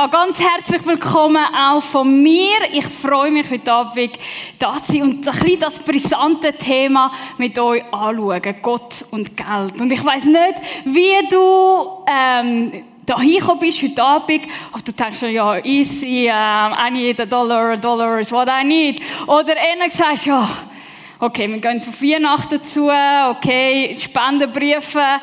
Ja, 0.00 0.06
ganz 0.06 0.40
herzlich 0.40 0.86
willkommen 0.86 1.44
auch 1.54 1.82
von 1.82 2.22
mir. 2.22 2.56
Ich 2.72 2.86
freue 2.86 3.30
mich 3.30 3.50
heute 3.50 3.70
Abend 3.70 4.12
da 4.58 4.82
zu 4.82 4.92
sein 4.94 5.02
und 5.02 5.28
ein 5.28 5.38
bisschen 5.38 5.60
das 5.60 5.78
brisante 5.78 6.54
Thema 6.54 7.12
mit 7.36 7.58
euch 7.58 7.84
anschauen. 7.92 8.40
Gott 8.62 9.04
und 9.10 9.36
Geld. 9.36 9.78
Und 9.78 9.92
ich 9.92 10.02
weiß 10.02 10.24
nicht, 10.24 10.54
wie 10.86 11.28
du, 11.28 12.02
ähm, 12.10 12.82
da 13.04 13.20
hingekommen 13.20 13.58
bist 13.58 13.82
heute 13.82 14.02
Abend, 14.02 14.42
ob 14.72 14.82
du 14.82 14.92
denkst, 14.92 15.20
ja, 15.20 15.62
easy, 15.66 16.30
um, 16.30 16.72
I 16.72 16.90
need 16.90 17.20
a 17.20 17.26
dollar, 17.26 17.72
a 17.72 17.76
dollar 17.76 18.20
is 18.20 18.32
what 18.32 18.48
I 18.48 18.64
need. 18.64 19.02
Oder 19.26 19.52
einer 19.52 19.90
sagst, 19.90 20.24
ja, 20.24 20.48
okay, 21.18 21.46
wir 21.46 21.58
gehen 21.58 21.78
auf 21.78 22.00
Weihnachten 22.00 22.62
zu, 22.62 22.86
okay, 22.86 23.94
Spendenbriefe, 24.00 25.20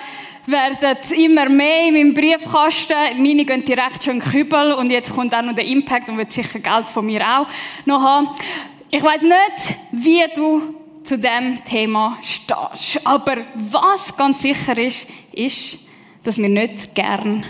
werden 0.47 0.97
immer 1.11 1.49
mehr 1.49 1.87
in 1.87 1.93
meinem 1.93 2.13
Briefkasten. 2.13 3.21
Meine 3.21 3.45
gehen 3.45 3.63
direkt 3.63 4.03
schon 4.03 4.15
in 4.15 4.19
den 4.21 4.31
Kübel 4.31 4.73
und 4.73 4.89
jetzt 4.89 5.13
kommt 5.13 5.35
auch 5.35 5.41
noch 5.41 5.53
der 5.53 5.65
Impact 5.65 6.09
und 6.09 6.17
wird 6.17 6.31
sicher 6.31 6.59
Geld 6.59 6.89
von 6.89 7.05
mir 7.05 7.21
auch 7.21 7.47
noch 7.85 8.01
haben. 8.01 8.29
Ich 8.89 9.03
weiß 9.03 9.21
nicht, 9.23 9.77
wie 9.91 10.23
du 10.33 10.75
zu 11.03 11.17
dem 11.17 11.63
Thema 11.65 12.17
stehst. 12.21 13.05
Aber 13.05 13.37
was 13.55 14.15
ganz 14.15 14.41
sicher 14.41 14.77
ist, 14.77 15.07
ist, 15.33 15.79
dass 16.23 16.37
wir 16.37 16.49
nicht 16.49 16.95
gern 16.95 17.45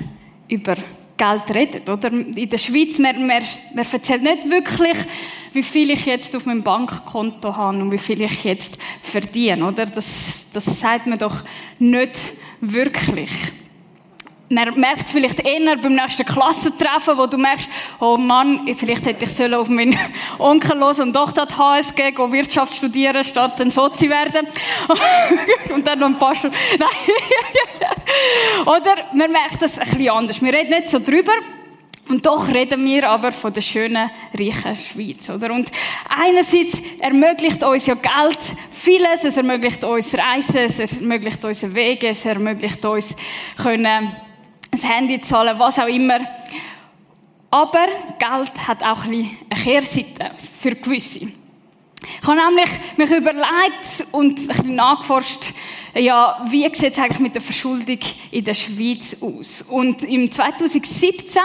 über 0.47 0.75
Geld 1.17 1.55
reden, 1.55 1.89
oder? 1.89 2.11
In 2.11 2.49
der 2.49 2.57
Schweiz, 2.57 2.99
man, 2.99 3.25
man, 3.25 3.43
man 3.73 3.85
erzählt 3.91 4.21
nicht 4.21 4.49
wirklich, 4.49 4.97
wie 5.53 5.63
viel 5.63 5.89
ich 5.91 6.05
jetzt 6.05 6.35
auf 6.35 6.45
meinem 6.45 6.61
Bankkonto 6.61 7.55
habe 7.55 7.77
und 7.79 7.91
wie 7.91 7.97
viel 7.97 8.21
ich 8.21 8.43
jetzt 8.43 8.77
verdiene, 9.01 9.65
oder? 9.65 9.85
Das, 9.87 10.45
das 10.53 10.79
sagt 10.79 11.07
man 11.07 11.17
doch 11.17 11.43
nicht 11.79 12.11
wirklich. 12.61 13.52
Man 14.50 14.80
merkt 14.80 15.09
vielleicht 15.09 15.45
eher 15.45 15.75
beim 15.75 15.95
nächsten 15.95 16.25
Klassentreffen, 16.25 17.17
wo 17.17 17.25
du 17.25 17.38
merkst, 17.38 17.67
oh 17.99 18.16
Mann, 18.16 18.61
vielleicht 18.77 19.05
hätte 19.05 19.25
ich 19.25 19.53
auf 19.53 19.67
meinen 19.67 19.97
Onkel 20.39 20.77
los 20.77 20.99
und 20.99 21.14
doch 21.14 21.33
das 21.33 21.58
HSG 21.58 22.11
gehen, 22.11 22.31
Wirtschaft 22.31 22.73
studieren, 22.73 23.25
statt 23.25 23.59
ein 23.59 23.69
Sozi 23.69 24.09
werden. 24.09 24.47
und 25.73 25.86
dann 25.86 25.99
noch 25.99 26.08
ein 26.08 26.36
Stunden. 26.36 26.55
Nein. 26.80 28.66
Oder 28.66 28.95
man 29.14 29.31
merkt 29.31 29.61
es 29.61 29.77
ein 29.77 29.89
bisschen 29.89 30.09
anders. 30.09 30.42
Wir 30.42 30.53
reden 30.53 30.69
nicht 30.69 30.89
so 30.89 30.99
drüber. 30.99 31.33
Und 32.09 32.25
doch 32.25 32.47
reden 32.47 32.86
wir 32.86 33.09
aber 33.09 33.31
von 33.31 33.52
der 33.52 33.61
schönen, 33.61 34.09
reichen 34.38 34.75
Schweiz, 34.75 35.30
oder? 35.30 35.53
Und 35.53 35.69
einerseits 36.09 36.81
ermöglicht 36.99 37.64
uns 37.64 37.86
ja 37.86 37.95
Geld 37.95 38.39
vieles. 38.69 39.23
Es 39.23 39.36
ermöglicht 39.36 39.83
uns 39.83 40.14
Reisen, 40.14 40.58
es 40.58 40.97
ermöglicht 40.99 41.44
uns 41.44 41.73
Wege, 41.73 42.09
es 42.09 42.26
ermöglicht 42.26 42.86
uns 42.86 43.15
können 43.61 44.15
das 44.71 44.83
Handy 44.83 45.21
zahlen, 45.21 45.58
was 45.59 45.80
auch 45.80 45.87
immer. 45.87 46.20
Aber 47.49 47.87
Geld 48.20 48.67
hat 48.67 48.83
auch 48.83 49.04
ein 49.04 49.10
bisschen 49.10 49.37
eine 49.49 49.61
Kehrseite 49.61 50.31
für 50.60 50.76
gewisse. 50.76 51.27
Ich 52.21 52.27
habe 52.27 52.37
nämlich 52.37 52.70
mich 52.98 53.10
überlegt 53.10 54.08
und 54.11 54.39
ein 54.39 54.48
bisschen 54.48 54.76
nachgeforscht, 54.76 55.54
ja, 55.99 56.45
wie 56.49 56.63
sieht 56.63 56.93
es 56.93 56.99
eigentlich 56.99 57.19
mit 57.19 57.35
der 57.35 57.41
Verschuldung 57.41 57.99
in 58.31 58.43
der 58.43 58.53
Schweiz 58.53 59.17
aus? 59.21 59.63
Und 59.63 60.03
im 60.03 60.30
2017 60.31 61.41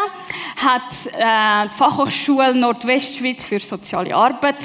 hat 0.56 0.82
äh, 1.12 1.68
die 1.68 1.76
Fachhochschule 1.76 2.54
Nordwestschweiz 2.54 3.44
für 3.44 3.60
soziale 3.60 4.14
Arbeit 4.14 4.56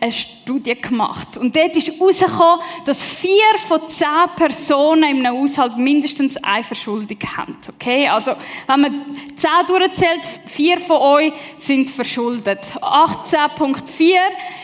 eine 0.00 0.12
Studie 0.50 0.74
gemacht. 0.74 1.36
Und 1.36 1.54
dort 1.54 1.76
ist 1.76 1.88
herausgekommen, 1.88 2.60
dass 2.84 3.02
vier 3.02 3.30
von 3.68 3.86
zehn 3.86 4.06
Personen 4.34 5.04
einem 5.04 5.26
Haushalt 5.28 5.76
mindestens 5.76 6.36
eine 6.38 6.64
Verschuldung 6.64 7.18
haben. 7.36 7.56
Okay? 7.74 8.08
Also, 8.08 8.32
wenn 8.66 8.80
man 8.80 9.04
zehn 9.36 9.50
durchzählt, 9.68 10.20
vier 10.46 10.78
von 10.80 10.96
euch 10.96 11.32
sind 11.56 11.88
verschuldet. 11.88 12.60
18.4 12.80 14.16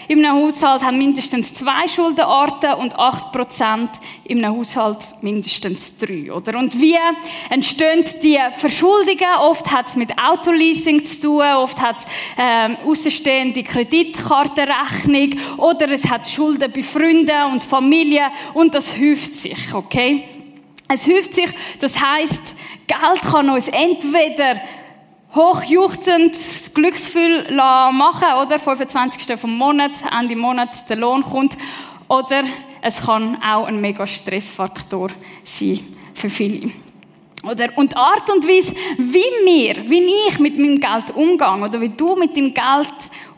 in 0.08 0.24
einem 0.24 0.36
Haushalt 0.36 0.82
haben 0.82 0.98
mindestens 0.98 1.54
zwei 1.54 1.88
Schuldenarten 1.88 2.74
und 2.74 2.97
8% 2.97 3.88
in 4.24 4.44
einem 4.44 4.56
Haushalt 4.56 4.98
mindestens 5.20 5.97
drei, 5.97 6.32
oder? 6.32 6.58
Und 6.58 6.80
wie 6.80 6.97
entstehen 7.50 8.04
die 8.22 8.38
Verschuldungen? 8.56 9.26
Oft 9.41 9.72
hat 9.72 9.88
es 9.88 9.97
mit 9.97 10.12
Autoleasing 10.18 11.04
zu 11.04 11.20
tun, 11.20 11.42
oft 11.56 11.80
hat 11.80 11.98
es 11.98 12.04
ähm, 12.38 12.76
außenstehende 12.84 13.62
Kreditkartenrechnung 13.62 15.34
oder 15.58 15.75
es 15.84 16.09
hat 16.09 16.26
Schulden 16.26 16.72
bei 16.72 16.82
Freunden 16.82 17.53
und 17.53 17.62
Familie 17.62 18.31
und 18.54 18.75
das 18.75 18.97
häuft 18.97 19.37
sich, 19.37 19.72
okay? 19.75 20.25
Es 20.88 21.06
häuft 21.06 21.34
sich, 21.34 21.48
das 21.81 22.00
heißt, 22.00 22.42
Geld 22.87 23.22
kann 23.22 23.50
uns 23.50 23.69
entweder 23.69 24.60
hochjuchzend 25.34 26.34
Glücksgefühl 26.75 27.47
machen, 27.53 28.28
oder? 28.42 28.59
25. 28.59 29.38
vom 29.38 29.56
Monat, 29.56 29.92
Ende 30.19 30.36
Monat 30.36 30.88
der 30.88 30.97
Lohn 30.97 31.22
kommt. 31.22 31.56
Oder 32.09 32.44
es 32.81 33.04
kann 33.04 33.36
auch 33.42 33.66
ein 33.66 33.81
mega 33.81 34.06
Stressfaktor 34.06 35.10
sein 35.44 35.81
für 36.15 36.31
viele. 36.31 36.70
Oder? 37.42 37.69
Und 37.76 37.92
die 37.92 37.97
Art 37.97 38.31
und 38.31 38.47
Weise, 38.47 38.75
wie 38.97 39.19
wir, 39.44 39.88
wie 39.88 40.09
ich 40.28 40.38
mit 40.38 40.59
meinem 40.59 40.81
Geld 40.81 41.15
umgehe, 41.15 41.62
oder 41.62 41.81
wie 41.81 41.91
du 41.91 42.16
mit 42.16 42.36
dem 42.36 42.54
Geld 42.54 42.94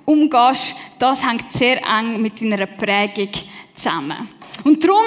umgehst, 0.08 0.74
das 0.98 1.26
hängt 1.28 1.52
sehr 1.52 1.82
eng 1.86 2.22
mit 2.22 2.40
deiner 2.40 2.66
Prägung 2.66 3.30
zusammen. 3.74 4.28
Und 4.64 4.82
darum 4.82 5.04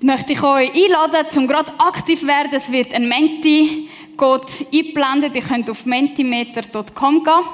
möchte 0.00 0.32
ich 0.32 0.42
euch 0.42 0.72
einladen, 0.74 1.30
zum 1.30 1.46
gerade 1.46 1.72
aktiv 1.78 2.26
werden. 2.26 2.50
Es 2.52 2.70
wird 2.72 2.92
ein 2.92 3.08
Menti 3.08 3.88
Gott 4.16 4.50
eingeblendet. 4.72 5.36
Ihr 5.36 5.42
könnt 5.42 5.70
auf 5.70 5.86
mentimeter.com 5.86 7.22
gehen. 7.22 7.44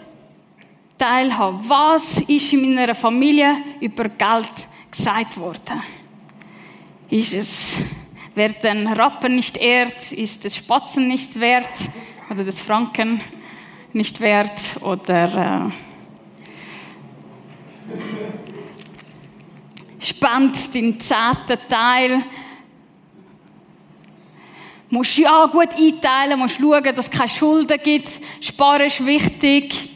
teilhaben. 0.99 1.61
Was 1.69 2.23
ist 2.23 2.53
in 2.53 2.75
meiner 2.75 2.95
Familie 2.95 3.57
über 3.81 4.09
Geld 4.09 4.53
gesagt 4.91 5.37
worden? 5.39 5.83
Ist 7.09 7.35
es, 7.35 7.83
wer 8.35 8.51
den 8.51 8.87
Rappen 8.87 9.35
nicht 9.35 9.57
ehrt, 9.57 10.13
ist 10.13 10.45
das 10.45 10.57
Spatzen 10.57 11.09
nicht 11.09 11.41
wert 11.41 11.71
oder 12.31 12.45
das 12.45 12.61
Franken 12.61 13.21
nicht 13.93 14.21
wert 14.21 14.61
oder 14.83 15.73
äh, 17.89 18.50
spend 20.11 20.75
den 20.75 21.01
zehnten 21.01 21.59
Teil. 21.69 22.23
Musst 24.89 25.19
ja 25.19 25.47
gut 25.47 25.69
einteilen, 25.75 26.39
musst 26.39 26.57
schauen, 26.57 26.95
dass 26.95 27.07
es 27.07 27.11
keine 27.11 27.29
Schulden 27.29 27.81
gibt. 27.83 28.09
Sparen 28.41 28.87
ist 28.87 29.05
wichtig. 29.05 29.91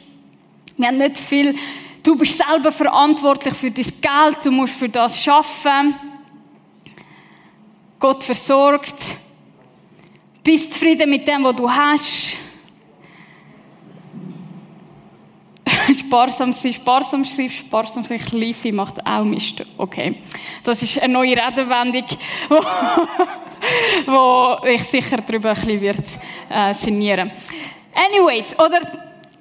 Wir 0.76 0.88
haben 0.88 0.99
nicht 0.99 1.19
viel. 1.19 1.55
Du 2.02 2.16
bist 2.16 2.38
selber 2.38 2.70
verantwortlich 2.70 3.55
für 3.55 3.70
dein 3.70 3.84
Geld, 4.00 4.44
du 4.44 4.50
musst 4.50 4.75
für 4.75 4.88
das 4.88 5.20
schaffen. 5.20 5.94
Gott 7.99 8.22
versorgt. 8.22 8.94
Bist 10.43 10.75
zufrieden 10.75 11.10
mit 11.10 11.26
dem, 11.26 11.43
was 11.43 11.56
du 11.56 11.70
hast. 11.70 12.44
sparsam 15.98 16.52
sein, 16.52 16.72
sparsam 16.72 17.25
sein, 17.25 17.50
sparsam 17.50 18.02
sein, 18.04 18.20
Liefe 18.32 18.72
macht 18.72 19.04
auch 19.06 19.25
Mist. 19.25 19.64
Okay. 19.76 20.16
Das 20.62 20.82
ist 20.82 21.00
eine 21.02 21.12
neue 21.12 21.36
Redewendung, 21.36 22.04
wo 24.06 24.66
ich 24.66 24.82
sicher 24.84 25.19
darüber 25.19 25.50
ein 25.50 25.54
bisschen 25.54 25.81
wird, 25.81 26.04
äh, 26.50 26.75
sinnieren. 26.75 27.31
Anyways, 27.94 28.58
oder 28.58 28.81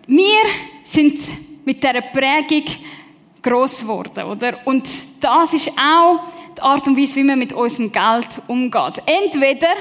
wir 0.07 0.41
sind 0.83 1.19
mit 1.65 1.83
dieser 1.83 2.01
Prägung 2.01 2.65
gross 3.41 3.81
geworden, 3.81 4.25
oder? 4.25 4.59
Und 4.65 4.87
das 5.19 5.53
ist 5.53 5.71
auch 5.71 6.19
die 6.55 6.61
Art 6.61 6.87
und 6.87 6.97
Weise, 6.97 7.15
wie 7.15 7.23
man 7.23 7.39
mit 7.39 7.53
unserem 7.53 7.91
Geld 7.91 8.41
umgeht. 8.47 9.01
Entweder 9.05 9.73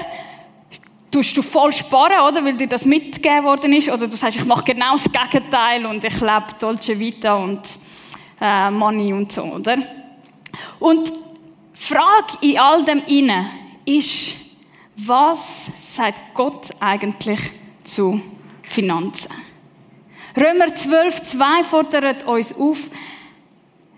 tust 1.13 1.37
du 1.37 1.41
voll 1.41 1.71
sparen, 1.71 2.19
oder? 2.27 2.43
Weil 2.43 2.57
dir 2.57 2.67
das 2.67 2.85
mitgegeben 2.85 3.43
worden 3.43 3.71
ist, 3.73 3.89
oder 3.89 4.07
du 4.07 4.17
sagst, 4.17 4.37
ich 4.37 4.45
mache 4.45 4.63
genau 4.63 4.93
das 4.93 5.09
Gegenteil 5.11 5.85
und 5.85 6.03
ich 6.03 6.19
lebe 6.19 6.45
Dolce 6.59 6.99
Vita 6.99 7.35
und 7.35 7.61
äh, 8.41 8.71
Money 8.71 9.13
und 9.13 9.31
so, 9.31 9.43
oder? 9.43 9.77
Und 10.79 11.09
die 11.09 11.13
Frage 11.73 12.37
in 12.41 12.59
all 12.59 12.83
dem 12.83 13.03
inne 13.05 13.47
ist, 13.85 14.35
was 14.95 15.71
sagt 15.95 16.33
Gott 16.33 16.69
eigentlich 16.79 17.39
zu 17.83 18.19
Finanzen? 18.63 19.31
Römer 20.35 20.73
12, 20.73 21.21
2 21.21 21.63
fordert 21.63 22.25
uns 22.25 22.55
auf, 22.55 22.89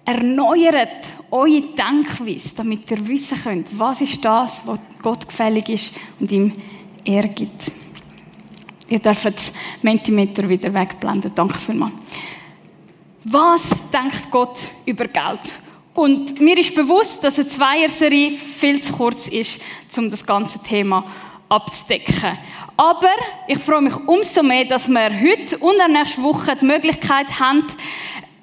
erneuert 0.03 1.07
eure 1.31 1.61
Denkweise, 1.61 2.55
damit 2.55 2.91
ihr 2.91 3.07
wissen 3.07 3.41
könnt, 3.41 3.79
was 3.79 4.01
ist 4.01 4.23
das, 4.23 4.61
was 4.65 4.79
Gott 5.01 5.27
gefällig 5.27 5.69
ist 5.69 5.93
und 6.19 6.31
ihm 6.31 6.53
Ehre 7.05 7.29
gibt. 7.29 7.71
Ihr 8.87 8.99
dürft 8.99 9.53
Mentimeter 9.81 10.47
wieder 10.47 10.73
wegblenden. 10.73 11.31
Danke 11.33 11.57
vielmals. 11.57 11.93
Was 13.23 13.69
denkt 13.91 14.29
Gott 14.29 14.59
über 14.85 15.07
Geld? 15.07 15.59
Und 15.95 16.39
mir 16.41 16.57
ist 16.59 16.75
bewusst, 16.75 17.23
dass 17.23 17.39
eine 17.39 17.47
Zweierserie 17.47 18.31
viel 18.31 18.81
zu 18.81 18.93
kurz 18.93 19.27
ist, 19.27 19.61
um 19.97 20.09
das 20.09 20.25
ganze 20.25 20.59
Thema 20.61 21.05
abzudecken. 21.49 22.37
Aber 22.77 23.13
ich 23.47 23.57
freue 23.59 23.81
mich 23.81 23.95
umso 23.95 24.43
mehr, 24.43 24.65
dass 24.65 24.89
wir 24.89 25.09
heute 25.09 25.57
und 25.59 25.81
auch 25.81 25.87
nächste 25.87 26.21
Woche 26.21 26.57
die 26.57 26.65
Möglichkeit 26.65 27.39
haben, 27.39 27.65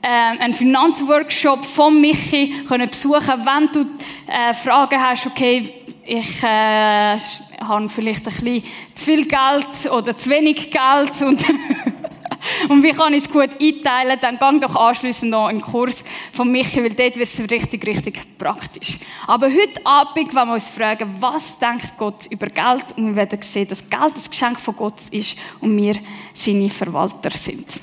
ähm, 0.02 0.40
einen 0.40 0.54
Finanzworkshop 0.54 1.64
von 1.64 2.00
Michi 2.00 2.64
können 2.66 2.88
besuchen, 2.88 3.44
wenn 3.44 3.68
du 3.72 3.86
äh, 4.26 4.54
Fragen 4.54 5.00
hast, 5.00 5.26
okay, 5.26 5.81
ich 6.04 6.42
äh, 6.42 7.18
habe 7.60 7.88
vielleicht 7.88 8.26
ein 8.26 8.34
bisschen 8.34 8.64
zu 8.94 9.04
viel 9.04 9.26
Geld 9.26 9.90
oder 9.90 10.16
zu 10.16 10.30
wenig 10.30 10.70
Geld 10.70 11.22
und 11.22 11.44
Und 12.68 12.82
wie 12.82 12.92
kann 12.92 13.12
ich 13.12 13.24
es 13.24 13.30
gut 13.30 13.50
einteilen? 13.60 14.18
Dann 14.20 14.38
gang 14.38 14.60
doch 14.60 14.74
anschließend 14.74 15.30
noch 15.30 15.48
im 15.48 15.60
Kurs 15.60 16.04
von 16.32 16.50
Michi, 16.50 16.82
weil 16.82 16.92
dort 16.92 17.16
wird 17.16 17.28
es 17.28 17.38
richtig, 17.38 17.86
richtig 17.86 18.20
praktisch. 18.38 18.98
Aber 19.26 19.46
heute 19.46 19.84
Abend 19.84 20.34
wollen 20.34 20.48
wir 20.48 20.54
uns 20.54 20.68
fragen, 20.68 21.14
was 21.20 21.58
denkt 21.58 21.96
Gott 21.96 22.26
über 22.30 22.46
Geld? 22.46 22.84
Und 22.96 23.08
wir 23.08 23.16
werden 23.16 23.40
sehen, 23.42 23.68
dass 23.68 23.88
Geld 23.88 24.14
das 24.14 24.30
Geschenk 24.30 24.60
von 24.60 24.76
Gott 24.76 25.00
ist 25.10 25.36
und 25.60 25.76
wir 25.76 25.96
seine 26.32 26.68
Verwalter 26.68 27.30
sind. 27.30 27.80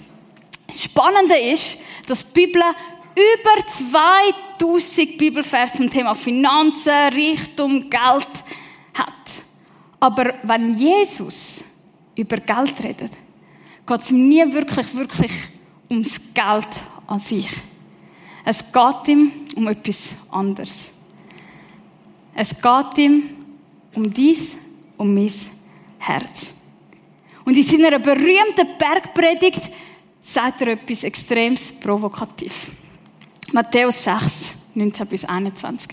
Das 0.68 0.84
Spannende 0.84 1.38
ist, 1.38 1.78
dass 2.06 2.26
die 2.26 2.46
Bibel 2.46 2.62
über 3.16 3.66
2000 3.66 5.18
Bibelverse 5.18 5.74
zum 5.74 5.90
Thema 5.90 6.14
Finanzen, 6.16 6.92
Reichtum, 6.92 7.90
Geld 7.90 8.28
hat. 8.94 9.14
Aber 10.00 10.34
wenn 10.44 10.74
Jesus 10.74 11.64
über 12.16 12.38
Geld 12.38 12.84
redet, 12.84 13.12
geht 13.86 14.02
es 14.02 14.12
ihm 14.12 14.30
nie 14.30 14.54
wirklich, 14.54 14.94
wirklich 14.96 15.32
ums 15.90 16.20
Geld 16.34 16.68
an 17.08 17.20
sich. 17.20 17.50
Es 18.46 18.64
geht 18.72 19.08
ihm 19.08 19.32
um 19.56 19.68
etwas 19.68 20.10
anderes. 20.30 20.92
Es 22.36 22.50
geht 22.50 22.98
ihm 22.98 23.30
um 23.96 24.12
dies, 24.12 24.58
um 24.98 25.14
mein 25.14 25.32
Herz. 25.98 26.54
Und 27.44 27.58
in 27.58 27.64
seiner 27.64 28.00
berühmten 28.00 28.78
Bergpredigt 28.78 29.72
sagt 30.22 30.62
er 30.62 30.70
etwas 30.70 31.04
extremes 31.04 31.74
provokativ. 31.74 32.72
Matthäus 33.52 34.04
6, 34.04 34.56
19 34.76 35.08
bis 35.08 35.26
21. 35.26 35.90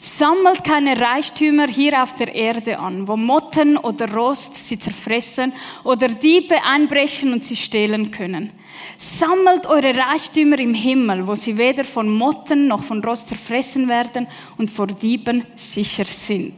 Sammelt 0.00 0.62
keine 0.62 1.00
Reichtümer 1.00 1.66
hier 1.66 2.02
auf 2.02 2.14
der 2.14 2.34
Erde 2.34 2.78
an, 2.78 3.08
wo 3.08 3.16
Motten 3.16 3.76
oder 3.76 4.12
Rost 4.12 4.54
sie 4.54 4.78
zerfressen 4.78 5.52
oder 5.82 6.08
Diebe 6.08 6.62
einbrechen 6.64 7.32
und 7.32 7.44
sie 7.44 7.56
stehlen 7.56 8.10
können. 8.10 8.52
Sammelt 8.96 9.66
eure 9.66 9.96
Reichtümer 9.96 10.58
im 10.58 10.74
Himmel, 10.74 11.26
wo 11.26 11.34
sie 11.34 11.56
weder 11.56 11.84
von 11.84 12.08
Motten 12.08 12.68
noch 12.68 12.84
von 12.84 13.02
Rost 13.02 13.28
zerfressen 13.28 13.88
werden 13.88 14.26
und 14.56 14.70
vor 14.70 14.86
Dieben 14.86 15.44
sicher 15.56 16.04
sind. 16.04 16.54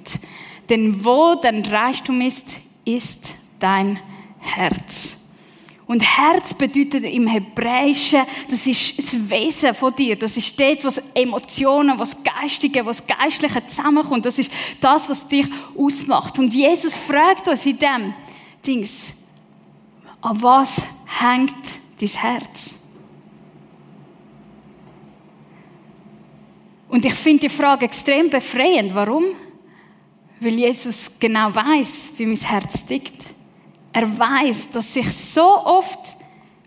Denn 0.68 1.04
wo 1.04 1.34
dein 1.34 1.64
Reichtum 1.64 2.20
ist, 2.20 2.46
ist 2.84 3.36
dein 3.58 3.98
Herz. 4.38 5.16
Und 5.92 6.00
Herz 6.00 6.54
bedeutet 6.54 7.04
im 7.04 7.26
Hebräischen, 7.26 8.22
das 8.48 8.66
ist 8.66 8.96
das 8.96 9.28
Wesen 9.28 9.74
von 9.74 9.94
dir. 9.94 10.16
Das 10.16 10.38
ist 10.38 10.58
dort, 10.58 10.82
was 10.86 11.02
Emotionen, 11.12 11.98
was 11.98 12.16
Geistige, 12.24 12.86
was 12.86 13.06
Geistliche 13.06 13.66
zusammenkommt. 13.66 14.24
Das 14.24 14.38
ist 14.38 14.50
das, 14.80 15.06
was 15.10 15.28
dich 15.28 15.46
ausmacht. 15.76 16.38
Und 16.38 16.54
Jesus 16.54 16.96
fragt 16.96 17.46
uns 17.46 17.66
in 17.66 17.78
dem 17.78 18.14
Dings, 18.66 19.12
an 20.22 20.42
was 20.42 20.86
hängt 21.20 21.54
dein 22.00 22.08
Herz? 22.08 22.78
Und 26.88 27.04
ich 27.04 27.14
finde 27.14 27.40
die 27.40 27.48
Frage 27.50 27.84
extrem 27.84 28.30
befreiend. 28.30 28.94
Warum? 28.94 29.24
Weil 30.40 30.54
Jesus 30.54 31.10
genau 31.20 31.54
weiß, 31.54 32.12
wie 32.16 32.24
mein 32.24 32.36
Herz 32.36 32.82
tickt. 32.86 33.34
Er 33.92 34.18
weiß, 34.18 34.70
dass 34.70 34.96
ich 34.96 35.10
so 35.12 35.64
oft 35.64 36.16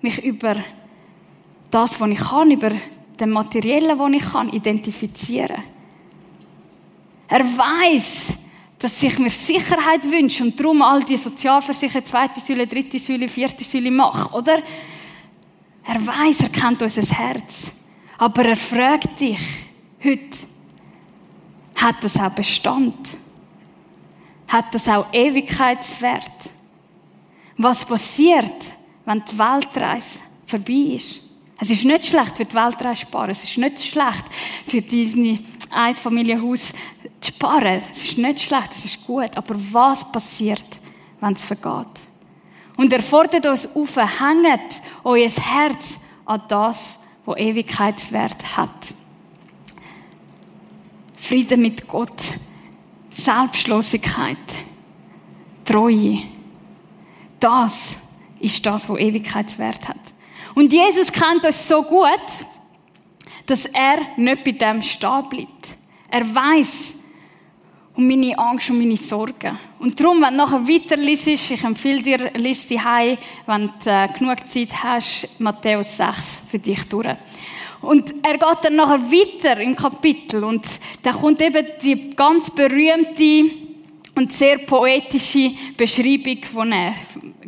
mich 0.01 0.24
über 0.24 0.56
das, 1.72 2.00
was 2.00 2.10
ich 2.10 2.19
kann, 2.19 2.51
über 2.51 2.72
den 3.19 3.31
Materiellen, 3.31 3.98
was 3.98 4.12
ich 4.12 4.31
kann, 4.31 4.50
identifiziere. 4.50 5.57
Er 7.27 7.39
weiß, 7.39 8.38
dass 8.77 9.01
ich 9.01 9.18
mir 9.18 9.31
Sicherheit 9.31 10.04
wünsche 10.04 10.44
und 10.44 10.60
darum 10.60 10.81
all 10.81 11.04
die 11.04 11.18
Sozialversicherungen, 11.18 12.06
zweite 12.06 12.39
Säule, 12.39 12.68
dritte 12.68 13.00
Säule, 13.00 13.27
vierte 13.27 13.63
Säule 13.63 13.89
mache, 13.89 14.31
oder? 14.36 14.62
Er 15.83 16.06
weiß, 16.06 16.42
er 16.42 16.50
kennt 16.50 16.81
unser 16.81 17.01
Herz. 17.01 17.72
Aber 18.18 18.45
er 18.45 18.56
fragt 18.56 19.19
dich 19.19 19.39
heute, 20.04 20.38
hat 21.75 22.04
das 22.04 22.19
auch 22.19 22.30
Bestand? 22.30 22.95
Hat 24.48 24.74
das 24.74 24.88
auch 24.88 25.08
Ewigkeitswert? 25.12 26.54
Was 27.57 27.85
passiert, 27.85 28.65
wenn 29.05 29.24
die 29.24 29.38
Weltreise 29.38 30.19
vorbei 30.45 30.95
ist. 30.95 31.21
Es 31.59 31.69
ist 31.69 31.85
nicht 31.85 32.05
schlecht 32.05 32.35
für 32.35 32.45
die 32.45 32.55
Weltreise 32.55 33.01
sparen. 33.01 33.29
Es 33.29 33.43
ist 33.43 33.57
nicht 33.57 33.81
schlecht 33.81 34.25
für 34.67 34.81
dein 34.81 35.45
Einfamilienhaus 35.71 36.74
zu 37.21 37.31
sparen. 37.31 37.81
Es 37.91 38.03
ist 38.03 38.17
nicht 38.17 38.41
schlecht, 38.41 38.71
es 38.71 38.85
ist 38.85 39.05
gut. 39.05 39.35
Aber 39.35 39.55
was 39.71 40.12
passiert, 40.12 40.65
wenn 41.21 41.33
es 41.33 41.43
vergeht? 41.43 41.88
Und 42.77 42.91
er 42.91 43.01
fordert 43.01 43.45
uns 43.45 43.74
auf, 43.74 43.95
hängt 43.95 44.81
euer 45.03 45.29
Herz 45.29 45.97
an 46.25 46.41
das, 46.50 47.00
was 47.25 47.38
Ewigkeitswert 47.38 48.57
hat. 48.57 48.93
Frieden 51.15 51.62
mit 51.62 51.88
Gott, 51.88 52.21
Selbstlosigkeit, 53.09 54.38
Treue. 55.63 56.35
Das 57.39 57.98
ist 58.39 58.65
das, 58.65 58.88
was 58.89 59.00
Ewigkeitswert 59.00 59.88
hat. 59.88 59.98
Und 60.54 60.72
Jesus 60.72 61.12
kennt 61.12 61.46
uns 61.46 61.68
so 61.68 61.84
gut, 61.84 62.10
dass 63.46 63.65
er 63.65 63.98
nicht 64.18 64.44
bei 64.44 64.51
dem 64.51 64.82
stehen 64.82 65.30
bleibt. 65.30 65.77
Er 66.10 66.34
weiß 66.34 66.96
um 67.96 68.08
meine 68.08 68.38
Angst 68.38 68.70
und 68.70 68.80
meine 68.80 68.98
Sorgen. 68.98 69.58
Und 69.80 70.00
darum, 70.00 70.22
wenn 70.22 70.32
du 70.32 70.38
nachher 70.38 70.68
weiter 70.68 70.98
liest, 70.98 71.27
ich 71.27 71.63
empfehle 71.63 72.01
dir, 72.01 72.32
lies 72.36 72.68
die 72.68 72.80
Hause, 72.80 73.18
wenn 73.46 73.72
du 73.84 73.89
äh, 73.89 74.08
genug 74.18 74.50
Zeit 74.50 74.84
hast, 74.84 75.27
Matthäus 75.39 75.98
6 75.98 76.44
für 76.50 76.60
dich 76.60 76.84
durch. 76.89 77.15
Und 77.82 78.13
er 78.24 78.34
geht 78.38 78.63
dann 78.63 78.75
nachher 78.75 79.00
weiter 79.00 79.60
im 79.62 79.75
Kapitel 79.75 80.44
und 80.44 80.65
da 81.04 81.12
kommt 81.12 81.42
eben 81.42 81.65
die 81.82 82.10
ganz 82.12 82.50
berühmte 82.50 83.64
und 84.15 84.31
sehr 84.31 84.60
poetische 84.60 85.51
Beschreibung, 85.77 86.41
die 86.41 86.72
er 86.72 86.93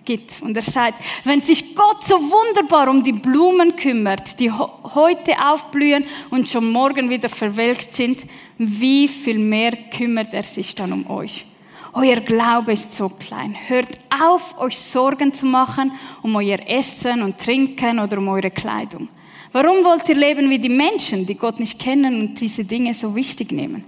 gibt. 0.03 0.41
Und 0.41 0.55
er 0.55 0.63
sagt, 0.63 1.03
wenn 1.23 1.41
sich 1.41 1.75
Gott 1.75 2.03
so 2.03 2.15
wunderbar 2.15 2.89
um 2.89 3.03
die 3.03 3.13
Blumen 3.13 3.75
kümmert, 3.75 4.39
die 4.39 4.51
heute 4.51 5.33
aufblühen 5.45 6.05
und 6.29 6.47
schon 6.47 6.71
morgen 6.71 7.09
wieder 7.09 7.29
verwelkt 7.29 7.93
sind, 7.93 8.25
wie 8.57 9.07
viel 9.07 9.39
mehr 9.39 9.73
kümmert 9.95 10.33
er 10.33 10.43
sich 10.43 10.75
dann 10.75 10.93
um 10.93 11.09
euch? 11.09 11.45
Euer 11.93 12.19
Glaube 12.21 12.73
ist 12.73 12.95
so 12.95 13.09
klein. 13.09 13.55
Hört 13.67 13.99
auf, 14.09 14.57
euch 14.59 14.77
Sorgen 14.77 15.33
zu 15.33 15.45
machen 15.45 15.91
um 16.21 16.35
euer 16.35 16.59
Essen 16.67 17.21
und 17.21 17.37
Trinken 17.37 17.99
oder 17.99 18.17
um 18.17 18.27
eure 18.27 18.51
Kleidung. 18.51 19.07
Warum 19.51 19.83
wollt 19.83 20.07
ihr 20.09 20.15
leben 20.15 20.49
wie 20.49 20.59
die 20.59 20.69
Menschen, 20.69 21.25
die 21.25 21.35
Gott 21.35 21.59
nicht 21.59 21.79
kennen 21.79 22.19
und 22.19 22.39
diese 22.39 22.65
Dinge 22.65 22.93
so 22.93 23.15
wichtig 23.15 23.51
nehmen? 23.51 23.85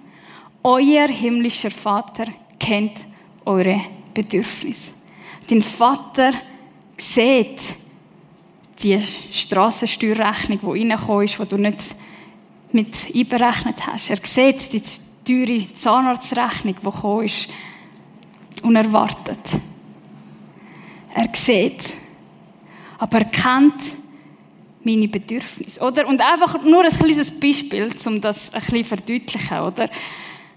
Euer 0.64 1.08
himmlischer 1.08 1.72
Vater 1.72 2.26
kennt 2.70 3.08
eure 3.46 3.82
Bedürfnisse. 4.14 4.92
Dein 5.50 5.62
Vater 5.64 6.34
sieht 6.98 7.60
die 8.84 9.02
Strassensteuerrechnung, 9.02 10.60
die 10.62 10.88
reingekommen 10.88 11.26
ist, 11.26 11.40
die 11.40 11.46
du 11.48 11.58
nicht 11.58 11.80
mit 12.72 12.96
einberechnet 13.16 13.88
hast. 13.88 14.12
Er 14.12 14.18
sieht 14.22 14.72
die 14.72 14.82
teure 15.26 15.74
Zahnarztrechnung, 15.74 16.76
die 16.76 16.86
gekommen 16.86 17.26
ist, 17.26 17.50
unerwartet. 18.62 19.40
Er 21.14 21.28
sieht, 21.34 21.98
aber 23.00 23.20
er 23.20 23.26
kennt 23.26 23.82
meine 24.84 25.08
Bedürfnisse, 25.08 25.82
oder? 25.82 26.08
Und 26.08 26.22
einfach 26.22 26.64
nur 26.64 26.84
ein 26.84 26.92
kleines 26.92 27.32
Beispiel, 27.32 27.90
um 28.06 28.22
das 28.22 28.54
ein 28.54 28.62
bisschen 28.62 28.86
verdeutlichen, 28.86 29.60
oder? 29.60 29.90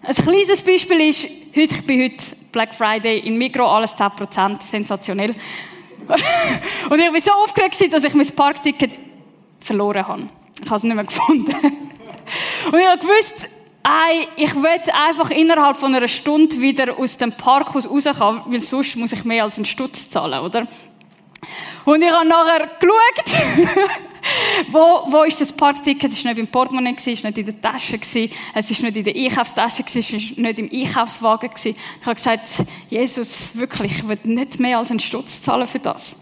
Ein 0.05 0.15
kleines 0.17 0.61
Beispiel 0.63 1.01
ist, 1.09 1.29
heute, 1.57 1.75
ich 1.75 1.87
bin 1.87 2.03
heute 2.03 2.25
Black 2.51 2.75
Friday 2.75 3.21
in 3.21 3.39
Migro, 3.39 3.65
alles 3.65 3.97
10%, 3.97 4.61
sensationell. 4.61 5.31
und 6.91 6.99
ich 6.99 7.13
war 7.13 7.21
so 7.21 7.31
aufgeregt, 7.45 7.93
dass 7.93 8.03
ich 8.03 8.13
mein 8.13 8.27
Parkticket 8.27 8.99
verloren 9.61 10.07
habe. 10.07 10.29
Ich 10.61 10.67
habe 10.67 10.77
es 10.77 10.83
nicht 10.83 10.95
mehr 10.95 11.05
gefunden. 11.05 11.55
Und 12.73 12.79
ich 12.79 12.87
habe 12.87 12.99
gewusst, 12.99 13.49
Ey, 13.85 14.29
ich 14.37 14.55
will 14.55 14.81
einfach 14.93 15.31
innerhalb 15.31 15.77
von 15.77 15.93
einer 15.93 16.07
Stunde 16.07 16.61
wieder 16.61 16.97
aus 16.97 17.17
dem 17.17 17.33
Parkhaus 17.33 17.89
rauskommen, 17.89 18.43
weil 18.47 18.61
sonst 18.61 18.97
muss 18.97 19.11
ich 19.13 19.25
mehr 19.25 19.43
als 19.43 19.57
einen 19.57 19.65
Stutz 19.65 20.09
zahlen, 20.09 20.39
oder? 20.39 20.69
Und 21.85 22.01
ich 22.01 22.11
habe 22.11 22.27
nachher 22.27 22.71
geschaut, 22.79 23.91
wo, 24.71 25.11
wo 25.11 25.23
ist 25.25 25.41
das 25.41 25.53
Parkticket? 25.53 26.13
Es 26.13 26.25
war 26.25 26.33
nicht 26.33 26.41
im 26.41 26.49
Portemonnaie, 26.49 26.95
es 26.97 27.07
war 27.07 27.31
nicht 27.31 27.39
in 27.39 27.47
der 27.47 27.61
Tasche, 27.61 27.97
es 27.97 28.15
war 28.15 28.91
nicht 28.91 28.97
in 28.97 29.05
der 29.05 29.15
Einkaufstasche, 29.15 29.85
es 29.87 30.13
war 30.13 30.19
nicht 30.19 30.59
im 30.59 30.69
Einkaufswagen. 30.73 31.51
Ich 31.65 31.77
habe 32.05 32.15
gesagt, 32.15 32.49
Jesus, 32.89 33.55
wirklich, 33.55 33.99
ich 33.99 34.09
will 34.09 34.19
nicht 34.25 34.59
mehr 34.61 34.79
als 34.79 34.91
einen 34.91 35.01
Stutz 35.01 35.43
zahlen 35.43 35.67
für 35.67 35.79
das. 35.79 36.17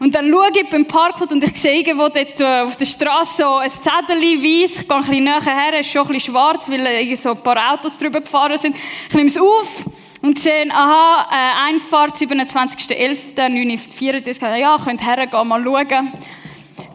Und 0.00 0.14
dann 0.14 0.30
schaue 0.30 0.50
ich 0.54 0.68
beim 0.68 0.86
Parkhaus 0.86 1.32
und 1.32 1.42
ich 1.42 1.56
sehe 1.56 1.80
irgendwo 1.80 2.08
dort 2.08 2.40
äh, 2.40 2.60
auf 2.60 2.76
der 2.76 2.84
Straße 2.84 3.42
so 3.42 3.56
ein 3.56 3.68
Zettel 3.68 4.22
weiss. 4.22 4.82
Ich 4.82 4.86
gehe 4.86 4.96
ein 4.96 5.02
bisschen 5.02 5.24
näher 5.24 5.42
her, 5.42 5.72
es 5.74 5.86
ist 5.86 5.92
schon 5.92 6.02
ein 6.02 6.12
bisschen 6.12 6.34
schwarz, 6.34 6.70
weil 6.70 6.86
äh, 6.86 7.16
so 7.16 7.30
ein 7.30 7.42
paar 7.42 7.72
Autos 7.72 7.98
drüber 7.98 8.20
gefahren 8.20 8.58
sind. 8.58 8.76
Ich 9.08 9.14
nehme 9.14 9.28
es 9.28 9.36
auf 9.36 9.86
und 10.22 10.38
sehe, 10.38 10.70
aha, 10.70 11.26
äh, 11.32 11.72
Einfahrt 11.72 12.16
27.11.934. 12.16 14.56
Ja, 14.56 14.78
könnt 14.78 15.04
hergehen, 15.04 15.48
mal 15.48 15.64
schauen. 15.64 16.12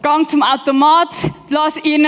Gang 0.04 0.28
zum 0.28 0.42
Automat, 0.42 1.08
lass 1.48 1.76
rein. 1.76 2.06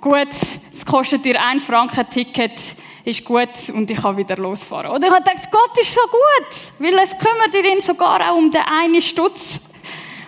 Gut, 0.00 0.28
es 0.72 0.86
kostet 0.86 1.26
dir 1.26 1.38
ein 1.38 1.60
Franken 1.60 2.08
Ticket 2.08 2.58
ist 3.04 3.22
gut 3.22 3.68
und 3.74 3.90
ich 3.90 3.98
kann 4.00 4.16
wieder 4.16 4.36
losfahren. 4.36 4.90
Oder 4.90 5.08
ich 5.08 5.12
habe 5.12 5.22
gedacht, 5.22 5.50
Gott 5.50 5.78
ist 5.78 5.92
so 5.92 6.00
gut, 6.10 6.72
weil 6.78 6.98
es 7.00 7.10
kümmert 7.10 7.66
ihn 7.66 7.82
sogar 7.82 8.30
auch 8.30 8.38
um 8.38 8.50
den 8.50 8.62
einen 8.62 9.02
Stutz. 9.02 9.60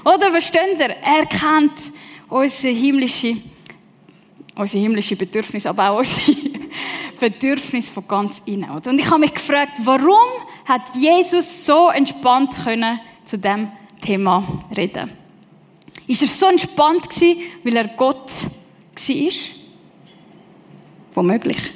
Oder 0.05 0.31
versteht 0.31 0.79
ihr? 0.79 0.91
Er 0.91 1.25
kennt 1.25 1.73
unsere 2.29 2.75
himmlische, 2.75 3.39
unsere 4.55 4.83
himmlische 4.83 5.17
Bedürfnis, 5.17 5.65
aber 5.65 5.89
auch 5.89 5.99
unsere 6.01 6.37
Bedürfnis 7.19 7.89
von 7.89 8.07
ganz 8.07 8.43
innen. 8.45 8.71
Oder? 8.73 8.91
Und 8.91 8.99
ich 8.99 9.11
habe 9.11 9.21
mich 9.21 9.33
gefragt, 9.33 9.73
warum 9.85 10.29
hat 10.67 10.83
Jesus 10.95 11.65
so 11.65 11.89
entspannt 11.89 12.53
können 12.63 13.01
zu 13.25 13.39
dem 13.39 13.73
Thema 14.03 14.45
reden? 14.77 15.20
Ist 16.11 16.23
er 16.23 16.27
so 16.27 16.47
entspannt 16.47 17.09
gewesen, 17.09 17.41
weil 17.63 17.77
er 17.77 17.87
Gott 17.87 18.29
war? 18.29 19.33
Womöglich. 21.15 21.71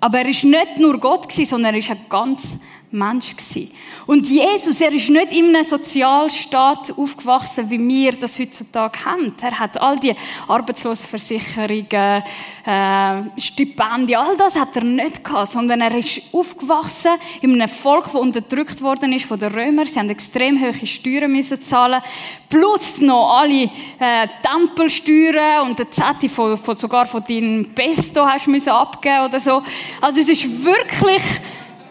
Aber 0.00 0.18
er 0.18 0.28
ist 0.28 0.44
nicht 0.44 0.78
nur 0.78 1.00
Gott 1.00 1.34
sondern 1.34 1.72
er 1.72 1.78
ist 1.78 1.90
ein 1.90 2.04
ganz 2.10 2.58
Mensch 2.94 3.36
gewesen. 3.36 3.70
Und 4.06 4.26
Jesus, 4.26 4.80
er 4.80 4.92
ist 4.92 5.10
nicht 5.10 5.32
in 5.32 5.54
einem 5.54 5.64
Sozialstaat 5.64 6.96
aufgewachsen, 6.96 7.68
wie 7.68 7.78
wir 7.86 8.12
das 8.12 8.38
heutzutage 8.38 9.04
haben. 9.04 9.34
Er 9.42 9.58
hat 9.58 9.80
all 9.80 9.96
die 9.96 10.14
Arbeitslosenversicherungen, 10.46 12.22
äh, 12.64 13.40
Stipendien, 13.40 14.20
all 14.20 14.36
das 14.36 14.56
hat 14.56 14.76
er 14.76 14.84
nicht 14.84 15.24
gehabt, 15.24 15.50
sondern 15.50 15.80
er 15.80 15.94
ist 15.96 16.22
aufgewachsen 16.32 17.12
in 17.42 17.52
einem 17.54 17.68
Volk, 17.68 18.04
das 18.04 18.14
unterdrückt 18.14 18.80
worden 18.80 19.12
ist 19.12 19.26
von 19.26 19.38
den 19.38 19.52
Römern. 19.52 19.86
Sie 19.86 19.98
haben 19.98 20.08
extrem 20.10 20.60
hohe 20.60 20.86
Steuern 20.86 21.32
müssen 21.32 21.60
zahlen, 21.60 22.00
plus 22.48 23.00
noch 23.00 23.40
alle 23.40 23.70
äh, 23.98 24.28
Tempelsteuern 24.42 25.68
und 25.68 25.78
der 25.78 25.90
Zettel 25.90 26.28
von, 26.28 26.56
von, 26.56 26.76
sogar 26.76 27.06
von 27.06 27.24
deinem 27.24 27.64
Pesto 27.74 28.24
hast 28.24 28.46
du 28.46 28.50
müssen 28.50 28.70
abgeben 28.70 29.24
oder 29.24 29.40
so. 29.40 29.62
Also 30.00 30.20
es 30.20 30.28
ist 30.28 30.64
wirklich 30.64 31.22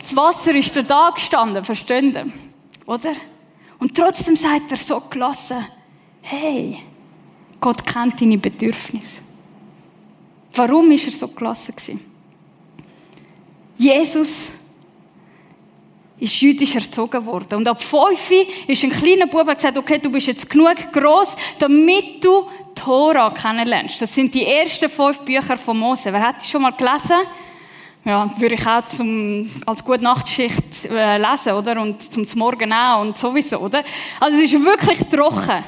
das 0.03 0.15
Wasser 0.15 0.53
ist 0.53 0.75
da 0.89 1.11
gestanden, 1.11 1.63
verstehen 1.63 2.13
ihr? 2.13 2.25
Oder? 2.85 3.13
Und 3.79 3.95
trotzdem 3.95 4.35
sagt 4.35 4.71
er 4.71 4.77
so 4.77 5.01
gelassen, 5.09 5.65
hey, 6.21 6.77
Gott 7.61 7.85
kennt 7.85 8.19
deine 8.19 8.37
Bedürfnisse. 8.37 9.21
Warum 10.55 10.91
ist 10.91 11.05
er 11.05 11.11
so 11.13 11.27
gelassen? 11.29 11.73
Jesus 13.77 14.51
ist 16.19 16.41
jüdisch 16.41 16.75
erzogen 16.75 17.25
worden. 17.25 17.55
Und 17.55 17.67
ab 17.67 17.81
fünf 17.81 18.31
ist 18.67 18.83
ein 18.83 18.91
kleiner 18.91 19.27
Bub 19.27 19.47
gesagt, 19.55 19.77
okay, 19.77 19.99
du 19.99 20.11
bist 20.11 20.27
jetzt 20.27 20.49
genug 20.49 20.75
groß, 20.91 21.35
damit 21.59 22.23
du 22.23 22.47
Tora 22.75 23.29
kennenlernst. 23.29 24.01
Das 24.01 24.13
sind 24.13 24.33
die 24.33 24.45
ersten 24.45 24.89
fünf 24.89 25.19
Bücher 25.19 25.57
von 25.57 25.77
Mose. 25.77 26.11
Wer 26.11 26.27
hat 26.27 26.43
die 26.43 26.49
schon 26.49 26.61
mal 26.61 26.71
gelesen? 26.71 27.25
Ja, 28.05 28.29
würde 28.39 28.55
ich 28.55 28.67
auch 28.67 28.83
zum, 28.85 29.49
als 29.65 29.83
gute 29.83 30.03
Nachtschicht 30.03 30.85
äh, 30.85 31.17
lesen, 31.17 31.53
oder? 31.53 31.81
Und 31.81 32.01
zum 32.01 32.25
Morgen 32.37 32.73
auch 32.73 33.01
und 33.01 33.17
sowieso, 33.17 33.59
oder? 33.59 33.83
Also 34.19 34.37
es 34.37 34.51
ist 34.51 34.65
wirklich 34.65 34.99
trocken. 35.07 35.63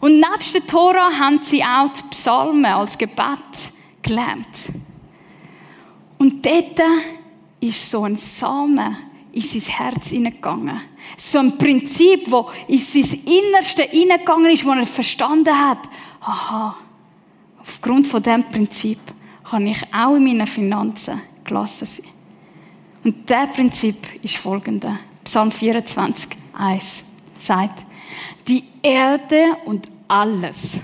Und 0.00 0.14
nebst 0.14 0.54
der 0.54 0.66
Tora 0.66 1.10
haben 1.18 1.40
sie 1.42 1.62
auch 1.62 1.88
die 1.88 2.02
Psalmen 2.10 2.66
als 2.66 2.98
Gebet 2.98 3.72
gelernt. 4.02 4.48
Und 6.18 6.44
dort 6.44 6.80
ist 7.60 7.90
so 7.90 8.04
ein 8.04 8.16
Samen 8.16 8.96
in 9.32 9.42
sein 9.42 9.62
Herz 9.62 10.08
hineingegangen. 10.08 10.80
So 11.16 11.38
ein 11.38 11.56
Prinzip, 11.56 12.30
wo 12.30 12.50
in 12.66 12.78
sein 12.78 13.20
Innerste 13.24 13.82
hineingegangen 13.82 14.50
ist, 14.50 14.64
wo 14.64 14.70
er 14.70 14.86
verstanden 14.86 15.56
hat, 15.56 15.80
aha, 16.20 16.76
aufgrund 17.60 18.06
von 18.06 18.22
diesem 18.22 18.44
Prinzip 18.44 18.98
kann 19.44 19.66
ich 19.66 19.82
auch 19.94 20.16
in 20.16 20.24
meinen 20.24 20.46
Finanzen 20.46 21.20
gelassen 21.46 21.86
sein. 21.86 22.06
Und 23.04 23.28
der 23.30 23.46
Prinzip 23.46 23.96
ist 24.22 24.36
folgende. 24.36 24.98
Psalm 25.24 25.50
24, 25.50 26.28
1 26.52 27.04
sagt, 27.34 27.86
die 28.48 28.64
Erde 28.82 29.56
und 29.64 29.88
alles, 30.08 30.80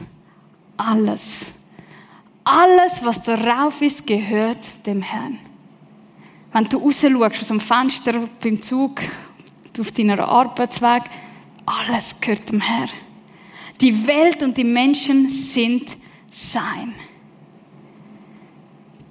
alles, 0.76 1.52
alles, 2.44 3.04
was 3.04 3.22
darauf 3.22 3.80
ist, 3.82 4.06
gehört 4.06 4.86
dem 4.86 5.02
Herrn. 5.02 5.38
Wenn 6.52 6.64
du 6.64 6.78
raus 6.78 7.00
schaust, 7.00 7.40
aus 7.40 7.48
dem 7.48 7.60
Fenster, 7.60 8.14
beim 8.42 8.60
Zug, 8.60 9.00
auf 9.78 9.92
deiner 9.92 10.20
Arbeitsweg, 10.28 11.02
alles 11.64 12.14
gehört 12.20 12.50
dem 12.50 12.60
Herrn. 12.60 12.90
Die 13.80 14.06
Welt 14.06 14.42
und 14.42 14.56
die 14.56 14.64
Menschen 14.64 15.28
sind 15.28 15.96
sein. 16.30 16.94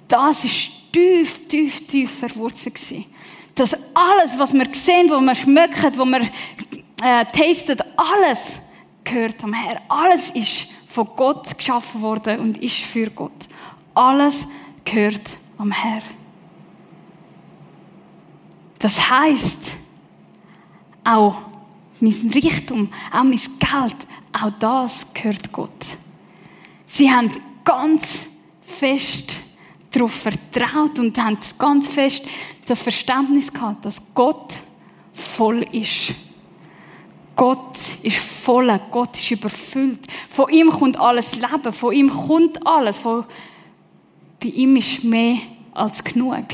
Das 0.07 0.43
ist 0.43 0.70
tief, 0.91 1.47
tief, 1.47 1.87
tief 1.87 2.11
verwurzelt. 2.11 2.79
Dass 3.55 3.73
alles, 3.93 4.37
was 4.37 4.53
wir 4.53 4.67
sehen, 4.73 5.09
was 5.09 5.21
wir 5.21 5.35
schmecken, 5.35 5.97
was 5.97 6.07
wir 6.07 6.21
äh, 7.03 7.25
tasten, 7.25 7.77
alles 7.97 8.59
gehört 9.03 9.43
am 9.43 9.53
Herrn. 9.53 9.79
Alles 9.87 10.29
ist 10.31 10.67
von 10.87 11.07
Gott 11.15 11.57
geschaffen 11.57 12.01
worden 12.01 12.39
und 12.39 12.57
ist 12.57 12.77
für 12.77 13.09
Gott. 13.09 13.31
Alles 13.93 14.47
gehört 14.85 15.37
am 15.57 15.71
Herrn. 15.71 16.03
Das 18.79 19.09
heißt, 19.09 19.77
auch 21.03 21.37
mein 21.99 22.31
Reichtum, 22.33 22.91
auch 23.11 23.23
mein 23.23 23.31
Geld, 23.31 23.97
auch 24.33 24.51
das 24.59 25.05
gehört 25.13 25.51
Gott. 25.51 25.85
Sie 26.87 27.09
haben 27.09 27.31
ganz 27.63 28.27
fest 28.61 29.39
darauf 29.91 30.13
vertraut 30.13 30.99
und 30.99 31.17
haben 31.17 31.37
ganz 31.59 31.87
fest 31.87 32.25
das 32.65 32.81
Verständnis 32.81 33.51
gehabt, 33.51 33.85
dass 33.85 34.01
Gott 34.13 34.53
voll 35.13 35.63
ist. 35.71 36.13
Gott 37.35 37.77
ist 38.03 38.17
voll, 38.17 38.79
Gott 38.91 39.17
ist 39.17 39.31
überfüllt. 39.31 39.99
Von 40.29 40.49
ihm 40.49 40.69
kommt 40.69 40.97
alles 40.99 41.35
Leben, 41.35 41.73
von 41.73 41.93
ihm 41.93 42.09
kommt 42.09 42.65
alles. 42.65 42.97
Von, 42.97 43.25
bei 44.41 44.49
ihm 44.49 44.75
ist 44.75 45.03
mehr 45.03 45.37
als 45.73 46.03
genug. 46.03 46.45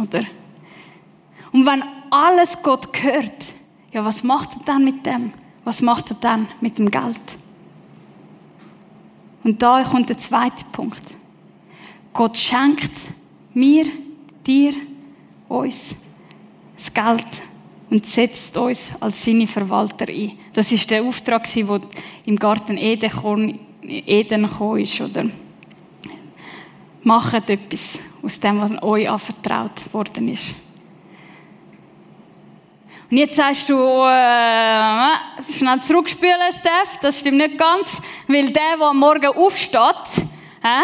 Oder? 0.00 0.22
Und 1.52 1.66
wenn 1.66 1.82
alles 2.10 2.58
Gott 2.62 2.92
gehört, 2.92 3.32
ja, 3.92 4.04
was 4.04 4.22
macht 4.22 4.50
er 4.54 4.64
dann 4.64 4.84
mit 4.84 5.04
dem? 5.06 5.32
Was 5.64 5.82
macht 5.82 6.10
er 6.10 6.16
dann 6.16 6.48
mit 6.60 6.78
dem 6.78 6.90
Geld? 6.90 7.20
Und 9.44 9.62
da 9.62 9.82
kommt 9.82 10.08
der 10.08 10.18
zweite 10.18 10.64
Punkt. 10.72 11.17
Gott 12.18 12.36
schenkt 12.36 13.12
mir, 13.54 13.84
dir, 14.44 14.72
uns 15.48 15.94
das 16.76 16.92
Geld 16.92 17.44
und 17.90 18.04
setzt 18.04 18.56
uns 18.56 18.92
als 18.98 19.24
seine 19.24 19.46
Verwalter 19.46 20.08
ein. 20.08 20.36
Das 20.52 20.72
ist 20.72 20.90
der 20.90 21.04
Auftrag, 21.04 21.44
der 21.54 21.80
im 22.26 22.34
Garten 22.34 22.76
Eden, 22.76 23.60
Eden 23.82 24.42
gekommen 24.42 24.80
ist. 24.80 25.00
Oder? 25.00 25.26
Macht 27.04 27.50
etwas 27.50 28.00
aus 28.20 28.40
dem, 28.40 28.62
was 28.62 28.82
euch 28.82 29.08
anvertraut 29.08 29.94
worden 29.94 30.32
ist. 30.32 30.56
Und 33.12 33.16
jetzt 33.16 33.36
sagst 33.36 33.68
du, 33.68 33.76
äh, 33.76 35.52
schnell 35.56 35.80
zurückspielen, 35.82 36.50
Steph, 36.50 36.98
das 37.00 37.20
stimmt 37.20 37.38
nicht 37.38 37.56
ganz, 37.56 38.02
weil 38.26 38.50
der, 38.50 38.76
der 38.76 38.86
am 38.88 38.98
Morgen 38.98 39.28
aufsteht, 39.28 40.26
äh, 40.64 40.82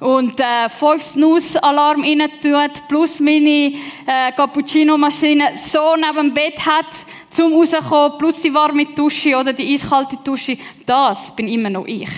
und 0.00 0.40
äh, 0.40 0.68
fünf 0.70 1.02
Snooze-Alarm 1.02 2.02
rein 2.02 2.22
tut, 2.40 2.88
plus 2.88 3.20
meine 3.20 3.72
äh, 4.06 4.32
Cappuccino-Maschine 4.34 5.52
so 5.56 5.94
neben 5.94 6.28
dem 6.28 6.34
Bett 6.34 6.58
hat, 6.64 6.86
zum 7.28 7.52
rauskommen, 7.52 8.18
plus 8.18 8.40
die 8.40 8.52
warme 8.52 8.86
Dusche 8.86 9.36
oder 9.36 9.52
die 9.52 9.74
eiskalte 9.74 10.16
Dusche, 10.24 10.56
das 10.84 11.34
bin 11.36 11.48
immer 11.48 11.70
noch 11.70 11.86
ich. 11.86 12.08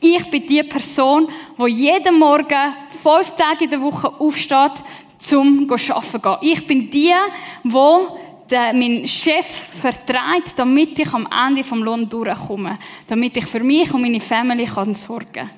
Ich 0.00 0.28
bin 0.30 0.46
die 0.46 0.62
Person, 0.64 1.28
die 1.58 1.70
jeden 1.70 2.18
Morgen 2.18 2.74
fünf 3.02 3.32
Tage 3.32 3.64
in 3.64 3.70
der 3.70 3.80
Woche 3.80 4.12
aufsteht, 4.20 4.82
zum 5.18 5.68
arbeiten 5.70 6.22
gehen. 6.22 6.36
Ich 6.40 6.66
bin 6.66 6.90
die, 6.90 7.14
die 7.64 8.50
mein 8.50 9.06
Chef 9.06 9.46
vertreibt, 9.80 10.56
damit 10.56 10.98
ich 10.98 11.12
am 11.12 11.28
Ende 11.46 11.64
vom 11.64 11.82
Lohn 11.82 12.08
durchkomme. 12.08 12.78
Damit 13.06 13.36
ich 13.36 13.46
für 13.46 13.60
mich 13.60 13.92
und 13.92 14.02
meine 14.02 14.20
Familie 14.20 14.66
kann 14.66 14.94
sorgen 14.94 15.32
kann. 15.32 15.57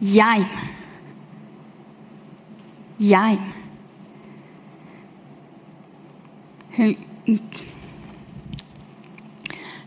Jein. 0.00 0.46
Jein. 2.98 3.38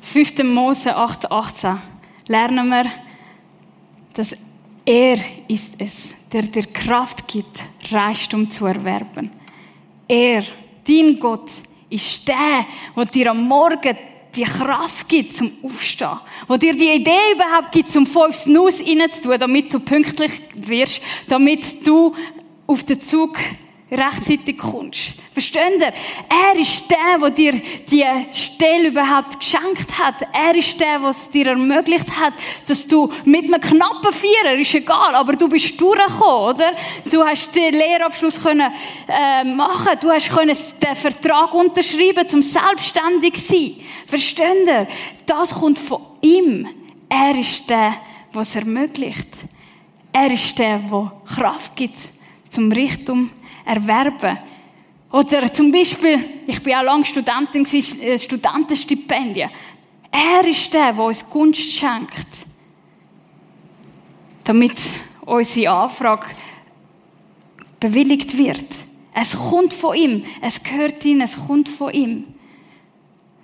5. 0.01 0.43
Mose 0.43 0.95
8, 0.95 1.31
18 1.31 1.77
lernen 2.27 2.69
wir, 2.69 2.85
dass 4.13 4.35
er 4.85 5.17
ist 5.47 5.73
es, 5.77 6.15
der 6.31 6.43
dir 6.43 6.65
Kraft 6.65 7.27
gibt, 7.27 7.63
Reichtum 7.91 8.49
zu 8.49 8.65
erwerben. 8.65 9.29
Er, 10.07 10.43
dein 10.85 11.17
Gott, 11.19 11.49
ist 11.89 12.27
der, 12.27 12.65
der 12.95 13.05
dir 13.05 13.31
am 13.31 13.47
Morgen 13.47 13.97
die 14.35 14.43
Kraft 14.43 15.09
gibt 15.09 15.33
zum 15.33 15.51
Aufstehen, 15.63 16.19
wo 16.47 16.55
dir 16.57 16.73
die 16.73 16.89
Idee 16.89 17.33
überhaupt 17.33 17.71
gibt, 17.71 17.91
zum 17.91 18.05
fünf 18.05 18.35
Snus 18.35 18.79
reinzutun, 18.79 19.39
damit 19.39 19.73
du 19.73 19.79
pünktlich 19.79 20.31
wirst, 20.55 21.01
damit 21.27 21.85
du 21.85 22.15
auf 22.67 22.83
den 22.83 23.01
Zug 23.01 23.37
rechtzeitig 23.91 24.57
kommst. 24.57 25.15
Versteht 25.31 25.79
ihr? 25.79 25.93
Er 26.29 26.59
ist 26.59 26.85
der, 26.89 27.17
der 27.19 27.29
dir 27.29 27.61
die 27.89 28.05
Stelle 28.33 28.87
überhaupt 28.87 29.39
geschenkt 29.39 29.97
hat. 29.97 30.15
Er 30.33 30.55
ist 30.55 30.79
der, 30.79 30.99
der 30.99 31.09
es 31.09 31.29
dir 31.29 31.47
ermöglicht 31.47 32.07
hat, 32.19 32.33
dass 32.67 32.87
du 32.87 33.11
mit 33.25 33.45
einem 33.45 33.59
knappen 33.59 34.13
Vierer, 34.13 34.55
ist 34.55 34.73
egal, 34.75 35.13
aber 35.15 35.33
du 35.33 35.49
bist 35.49 35.79
durchgekommen, 35.79 36.55
oder? 36.55 36.73
Du 37.09 37.23
hast 37.23 37.53
den 37.53 37.73
Lehrabschluss 37.73 38.41
können, 38.41 38.71
äh, 39.07 39.43
machen, 39.43 39.97
du 39.99 40.09
hast 40.09 40.29
können 40.29 40.55
den 40.81 40.95
Vertrag 40.95 41.53
unterschreiben, 41.53 42.27
zum 42.27 42.41
selbstständig 42.41 43.35
sein. 43.37 43.75
Versteht 44.07 44.67
ihr? 44.67 44.87
Das 45.25 45.51
kommt 45.51 45.79
von 45.79 46.01
ihm. 46.21 46.67
Er 47.09 47.37
ist 47.37 47.69
der, 47.69 47.93
der 48.33 48.41
es 48.41 48.55
ermöglicht. 48.55 49.27
Er 50.13 50.31
ist 50.31 50.57
der, 50.57 50.79
der 50.79 51.11
Kraft 51.25 51.75
gibt 51.75 51.95
zum 52.51 52.71
Richtung 52.71 53.31
erwerben. 53.65 54.37
Oder 55.11 55.51
zum 55.51 55.71
Beispiel, 55.71 56.43
ich 56.47 56.61
bin 56.61 56.75
auch 56.75 56.83
lange 56.83 57.05
Studentin, 57.05 57.65
äh, 58.01 58.17
Studentenstipendien. 58.17 59.49
Er 60.11 60.45
ist 60.45 60.73
der, 60.73 60.93
der 60.93 61.03
uns 61.03 61.27
Gunst 61.29 61.71
schenkt, 61.73 62.27
damit 64.43 64.77
unsere 65.25 65.73
Anfrage 65.73 66.27
bewilligt 67.79 68.37
wird. 68.37 68.65
Es 69.13 69.37
kommt 69.37 69.73
von 69.73 69.95
ihm, 69.95 70.23
es 70.41 70.61
gehört 70.61 71.03
ihm, 71.05 71.21
es 71.21 71.37
kommt 71.47 71.67
von 71.67 71.93
ihm. 71.93 72.27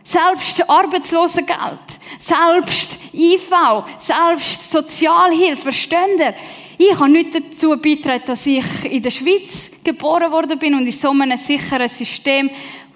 Selbst 0.04 0.70
Arbeitslosengeld, 0.70 1.80
selbst 2.18 2.98
IV, 3.14 3.52
selbst 3.98 4.72
Sozialhilfe, 4.72 5.64
versteht 5.64 6.20
ihr? 6.20 6.34
Ich 6.78 7.00
habe 7.00 7.10
nicht 7.10 7.34
dazu 7.34 7.70
beigetragen, 7.70 8.24
dass 8.28 8.46
ich 8.46 8.86
in 8.86 9.02
der 9.02 9.10
Schweiz 9.10 9.72
geboren 9.84 10.32
worden 10.32 10.60
bin 10.60 10.76
und 10.76 10.86
in 10.86 10.92
so 10.92 11.10
einem 11.10 11.38
sicheren 11.38 11.90
System 11.90 12.52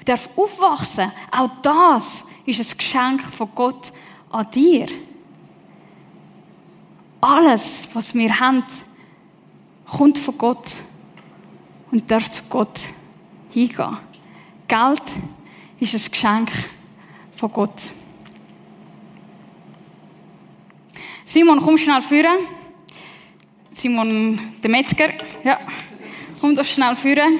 darf 0.05 0.29
aufwachsen. 0.35 1.11
Auch 1.31 1.49
das 1.61 2.25
ist 2.45 2.59
ein 2.59 2.77
Geschenk 2.77 3.21
von 3.21 3.49
Gott 3.55 3.91
an 4.29 4.47
dir. 4.51 4.87
Alles, 7.21 7.89
was 7.93 8.13
wir 8.13 8.39
haben, 8.39 8.63
kommt 9.85 10.17
von 10.17 10.37
Gott 10.37 10.65
und 11.91 12.09
darf 12.09 12.29
zu 12.29 12.43
Gott 12.49 12.79
hingehen. 13.51 13.97
Geld 14.67 15.03
ist 15.79 15.93
ein 15.93 16.11
Geschenk 16.11 16.51
von 17.33 17.51
Gott. 17.51 17.81
Simon, 21.25 21.59
komm 21.59 21.77
schnell 21.77 22.01
führen. 22.01 22.60
Simon 23.81 24.39
der 24.61 24.69
Metzger. 24.69 25.09
Ja, 25.43 25.59
komm 26.39 26.55
doch 26.55 26.65
schnell 26.65 26.95
führen. 26.95 27.39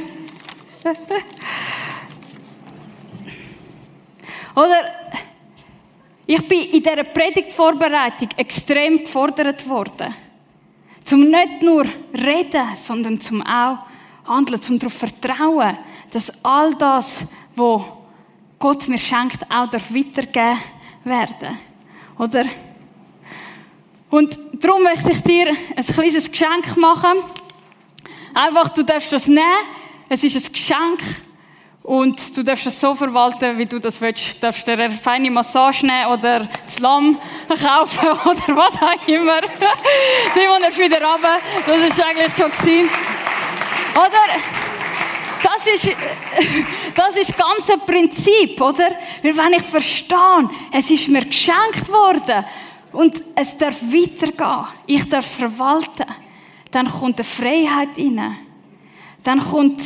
Oder 4.56 5.22
ich 6.26 6.48
bin 6.48 6.62
in 6.62 6.82
dieser 6.82 7.04
Predigtvorbereitung 7.04 8.30
extrem 8.38 8.98
gefordert 8.98 9.70
worden. 9.70 10.16
Zum 11.04 11.30
nicht 11.30 11.62
nur 11.62 11.86
reden, 12.12 12.76
sondern 12.76 13.22
zum 13.22 13.44
auch 13.46 13.78
handeln, 14.28 14.64
zum 14.64 14.80
darauf 14.80 14.94
vertrauen, 14.94 15.78
dass 16.10 16.34
all 16.44 16.74
das, 16.74 17.28
was 17.56 17.84
Gott 18.58 18.88
mir 18.88 18.98
schenkt, 18.98 19.44
auch 19.44 19.72
weitergegeben 19.72 20.58
werden. 21.04 21.60
Oder? 22.18 22.46
Und 24.10 24.51
darum 24.62 24.84
möchte 24.84 25.12
ich 25.12 25.22
dir 25.24 25.48
ein 25.50 25.86
kleines 25.86 26.32
Geschenk 26.32 26.78
machen. 26.78 27.18
Einfach, 28.34 28.70
du 28.70 28.84
darfst 28.84 29.12
das 29.12 29.28
nehmen. 29.28 29.42
Es 30.08 30.24
ist 30.24 30.36
ein 30.36 30.54
Geschenk. 30.54 31.02
Und 31.84 32.38
du 32.38 32.44
darfst 32.44 32.68
es 32.68 32.80
so 32.80 32.94
verwalten, 32.94 33.58
wie 33.58 33.66
du 33.66 33.80
das 33.80 34.00
willst. 34.02 34.36
Du 34.36 34.40
darfst 34.42 34.68
dir 34.68 34.74
eine 34.74 34.92
feine 34.92 35.32
Massage 35.32 35.86
nehmen 35.86 36.12
oder 36.12 36.48
das 36.66 36.80
Lamm 36.80 37.20
kaufen 37.48 38.08
oder 38.08 38.56
was 38.56 38.76
auch 38.76 39.08
immer. 39.08 39.42
Simon, 40.36 40.62
er 40.64 40.78
wieder 40.78 41.02
runter. 41.02 41.40
Das 41.66 41.78
ist 41.90 42.06
eigentlich 42.06 42.34
schon 42.36 42.52
gewesen. 42.52 42.90
Oder? 43.96 44.42
Das 45.44 45.74
ist, 45.74 45.96
das 46.96 47.16
ist 47.16 47.30
das 47.30 47.36
ganze 47.36 47.78
Prinzip, 47.80 48.62
oder? 48.62 48.92
Weil 49.24 49.38
wenn 49.38 49.54
ich 49.54 49.64
verstehe, 49.64 50.50
es 50.72 50.90
ist 50.90 51.08
mir 51.08 51.26
geschenkt 51.26 51.90
worden, 51.90 52.46
und 52.92 53.24
es 53.36 53.58
darf 53.58 53.82
weitergehen. 53.82 54.68
Ich 54.86 55.08
darf 55.08 55.26
es 55.26 55.34
verwalten. 55.34 56.06
Dann 56.72 56.88
kommt 56.88 57.20
eine 57.20 57.24
Freiheit 57.24 57.98
rein. 57.98 58.38
Dann 59.24 59.40
kommt, 59.40 59.82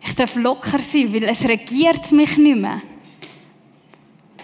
ich 0.00 0.14
darf 0.14 0.36
locker 0.36 0.78
sein, 0.78 1.12
weil 1.12 1.24
es 1.24 1.42
regiert 1.48 2.12
mich 2.12 2.36
nicht 2.36 2.58
mehr. 2.58 2.82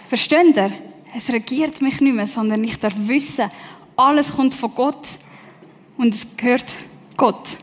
Versteht 0.07 0.57
ihr? 0.57 0.71
Es 1.15 1.29
regiert 1.29 1.81
mich 1.81 2.01
nicht 2.01 2.15
mehr, 2.15 2.27
sondern 2.27 2.63
ich 2.63 2.79
darf 2.79 2.93
wissen, 2.95 3.49
alles 3.95 4.35
kommt 4.35 4.53
von 4.53 4.73
Gott 4.73 5.07
und 5.97 6.13
es 6.13 6.25
gehört 6.35 6.73
Gott. 7.17 7.57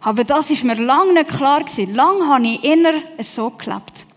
Aber 0.00 0.24
das 0.24 0.50
ist 0.50 0.64
mir 0.64 0.74
lange 0.74 1.12
nicht 1.12 1.28
klar 1.28 1.62
gewesen. 1.62 1.94
Lang 1.94 2.26
habe 2.28 2.46
ich 2.46 2.64
eher 2.64 3.02
so 3.18 3.50
gelebt. 3.50 4.07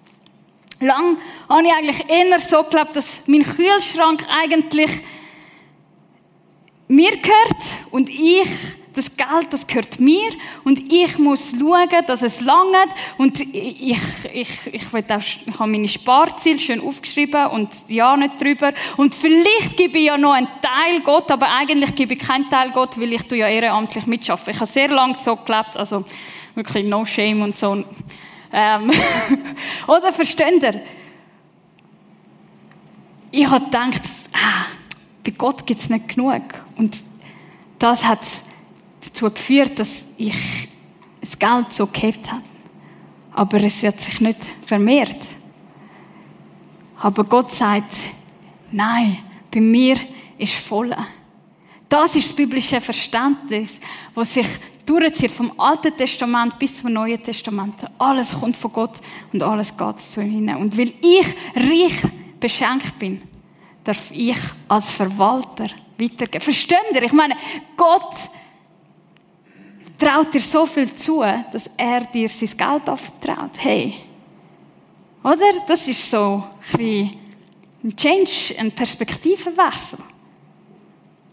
Lang 0.82 1.18
habe 1.48 1.64
ich 1.64 1.74
eigentlich 1.74 2.10
eher 2.10 2.40
so 2.40 2.64
gelebt, 2.64 2.96
dass 2.96 3.22
mein 3.28 3.44
Kühlschrank 3.44 4.26
eigentlich 4.30 4.90
mir 6.88 7.12
gehört 7.18 7.64
und 7.92 8.10
ich, 8.10 8.50
das 8.94 9.16
Geld, 9.16 9.48
das 9.52 9.66
gehört 9.66 10.00
mir 10.00 10.32
und 10.66 10.92
ich 10.92 11.18
muss 11.18 11.54
schauen, 11.58 12.06
dass 12.08 12.22
es 12.22 12.42
langt 12.42 12.90
und 13.18 13.40
ich, 13.40 14.26
ich, 14.34 14.74
ich, 14.74 14.94
will 14.94 15.06
auch, 15.08 15.20
ich 15.20 15.60
habe 15.60 15.70
meine 15.70 15.88
Sparziele 15.88 16.60
schön 16.60 16.82
aufgeschrieben 16.82 17.46
und 17.48 17.70
ja 17.88 18.18
nicht 18.18 18.42
drüber 18.42 18.74
und 18.98 19.16
vielleicht 19.16 19.78
gebe 19.78 20.00
ich 20.00 20.06
ja 20.06 20.18
noch 20.18 20.34
einen 20.34 20.50
Teil 20.62 21.00
Gott, 21.02 21.32
aber 21.32 21.48
eigentlich 21.50 21.96
gebe 21.96 22.16
ich 22.16 22.20
keinen 22.20 22.50
Teil 22.50 22.72
Gott, 22.72 23.00
weil 23.00 23.14
ich 23.14 23.32
ja 23.32 23.48
ehrenamtlich 23.48 24.08
mitschaffe. 24.08 24.52
Ich 24.52 24.58
habe 24.58 24.66
sehr 24.66 24.90
lange 24.90 25.16
so 25.16 25.36
gelebt, 25.38 25.78
also 25.78 26.04
wirklich 26.56 26.86
no 26.86 27.06
shame 27.06 27.44
und 27.44 27.58
so. 27.58 27.86
Ähm, 28.54 28.92
oder 29.88 30.12
versteht 30.12 30.62
ihr? 30.62 30.82
Ich 33.32 33.50
habe 33.50 33.66
gedacht, 33.66 34.02
ah, 34.34 34.66
bei 35.24 35.32
Gott 35.32 35.66
gibt 35.66 35.82
es 35.82 35.90
nicht 35.90 36.10
genug. 36.10 36.44
Und 36.76 37.02
das 37.80 38.06
hat 38.06 38.20
dazu 39.04 39.32
geführt, 39.32 39.80
dass 39.80 40.06
ich 40.18 40.68
das 41.22 41.38
Geld 41.40 41.72
so 41.72 41.88
gehabt 41.88 42.32
habe. 42.32 42.44
Aber 43.34 43.64
es 43.64 43.82
hat 43.84 44.02
sich 44.02 44.20
nicht 44.20 44.40
vermehrt. 44.66 45.18
Aber 47.00 47.24
Gott 47.24 47.52
sagt, 47.54 47.96
nein, 48.72 49.18
bei 49.50 49.62
mir 49.62 49.98
ist 50.38 50.54
voll. 50.54 50.96
Das 51.88 52.16
ist 52.16 52.30
das 52.30 52.36
biblische 52.36 52.80
Verständnis, 52.80 53.80
was 54.14 54.34
sich 54.34 54.48
durchzieht 54.86 55.32
vom 55.32 55.60
Alten 55.60 55.96
Testament 55.96 56.58
bis 56.58 56.80
zum 56.80 56.94
Neuen 56.94 57.22
Testament. 57.22 57.76
Alles 57.98 58.38
kommt 58.40 58.56
von 58.56 58.72
Gott 58.72 59.00
und 59.32 59.44
alles 59.44 59.76
geht 59.76 60.02
zu 60.02 60.22
ihm 60.22 60.48
hin. 60.48 60.56
Und 60.56 60.78
weil 60.78 60.94
ich 61.02 61.26
reich 61.56 62.12
beschenkt 62.40 62.98
bin, 63.00 63.22
darf 63.84 64.12
ich 64.12 64.38
als 64.68 64.92
Verwalter 64.92 65.68
weitergeben. 65.98 66.42
Versteht 66.42 66.78
ihr? 66.94 67.04
Ich 67.04 67.14
meine, 67.14 67.36
Gott 67.78 68.16
traut 69.98 70.34
dir 70.34 70.42
so 70.42 70.66
viel 70.66 70.94
zu, 70.94 71.22
dass 71.22 71.70
er 71.78 72.02
dir 72.06 72.30
sein 72.30 72.50
Geld 72.50 72.90
anvertraut. 72.90 73.52
Hey, 73.58 73.94
Oder? 75.24 75.62
Das 75.68 75.88
ist 75.88 76.10
so 76.10 76.44
ein, 76.80 77.12
ein 77.84 77.96
Change, 77.96 78.56
ein 78.58 78.72
Perspektivenwechsel. 78.72 80.00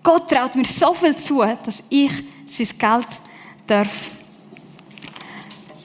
Gott 0.03 0.31
traut 0.31 0.55
mir 0.55 0.65
so 0.65 0.93
viel 0.95 1.17
zu, 1.17 1.41
dass 1.41 1.83
ich 1.89 2.13
sein 2.47 2.79
Geld 2.79 3.09
darf 3.69 4.11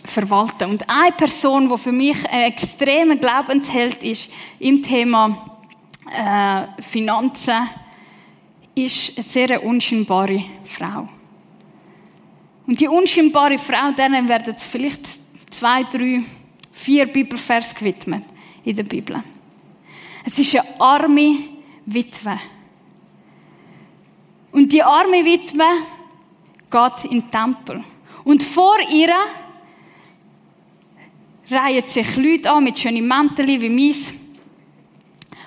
verwalten. 0.06 0.72
Und 0.72 0.90
eine 0.90 1.12
Person, 1.12 1.70
die 1.70 1.78
für 1.78 1.92
mich 1.92 2.18
ein 2.30 2.44
extremer 2.44 3.16
Glaubensheld 3.16 4.04
ist 4.04 4.32
im 4.60 4.82
Thema 4.82 5.60
äh, 6.12 6.82
Finanzen, 6.82 7.70
ist 8.76 9.18
eine 9.18 9.24
sehr 9.24 9.64
unscheinbare 9.64 10.44
Frau. 10.64 11.08
Und 12.66 12.80
die 12.80 12.88
unscheinbare 12.88 13.58
Frau, 13.58 13.92
denen 13.92 14.28
werden 14.28 14.56
vielleicht 14.58 15.06
zwei, 15.52 15.84
drei, 15.84 16.22
vier 16.72 17.06
Bibelvers 17.06 17.76
gewidmet 17.76 18.24
in 18.64 18.76
der 18.76 18.84
Bibel. 18.84 19.22
Es 20.26 20.40
ist 20.40 20.56
eine 20.56 20.80
arme 20.80 21.38
Witwe. 21.86 22.40
Und 24.52 24.72
die 24.72 24.82
arme 24.82 25.26
Witwe 25.26 25.66
in 27.06 27.22
den 27.22 27.30
Tempel. 27.30 27.84
Und 28.24 28.42
vor 28.42 28.78
ihr 28.92 29.14
reihen 31.50 31.88
sich 31.88 32.16
Leute 32.16 32.52
an 32.52 32.64
mit 32.64 32.80
schönen 32.80 33.08
Mänteln 33.08 33.62
wie 33.62 33.70
meins. 33.70 34.14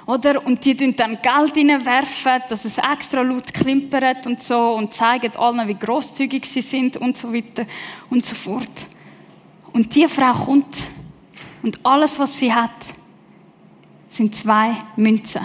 Oder? 0.06 0.46
Und 0.46 0.64
die 0.64 0.76
tun 0.76 0.94
dann 0.96 1.18
Geld 1.20 1.56
reinwerfen, 1.56 2.42
dass 2.48 2.64
es 2.64 2.78
extra 2.78 3.22
laut 3.22 3.52
klimpert 3.52 4.26
und 4.26 4.40
so 4.40 4.74
und 4.74 4.94
zeigen 4.94 5.34
allen, 5.36 5.66
wie 5.66 5.74
großzügig 5.74 6.44
sie 6.44 6.60
sind 6.60 6.96
und 6.96 7.16
so 7.16 7.32
weiter 7.32 7.66
und 8.08 8.24
so 8.24 8.36
fort. 8.36 8.86
Und 9.72 9.92
die 9.94 10.06
Frau 10.06 10.32
kommt 10.32 10.90
und 11.62 11.84
alles, 11.84 12.18
was 12.18 12.38
sie 12.38 12.52
hat, 12.52 12.70
sind 14.06 14.34
zwei 14.34 14.76
Münzen. 14.96 15.42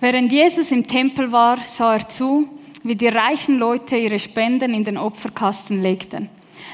Während 0.00 0.32
Jesus 0.32 0.72
im 0.72 0.86
Tempel 0.86 1.30
war, 1.30 1.58
sah 1.58 1.94
er 1.94 2.08
zu, 2.08 2.48
wie 2.88 2.96
die 2.96 3.08
reichen 3.08 3.58
Leute 3.58 3.96
ihre 3.96 4.18
Spenden 4.18 4.74
in 4.74 4.84
den 4.84 4.96
Opferkasten 4.96 5.82
legten. 5.82 6.28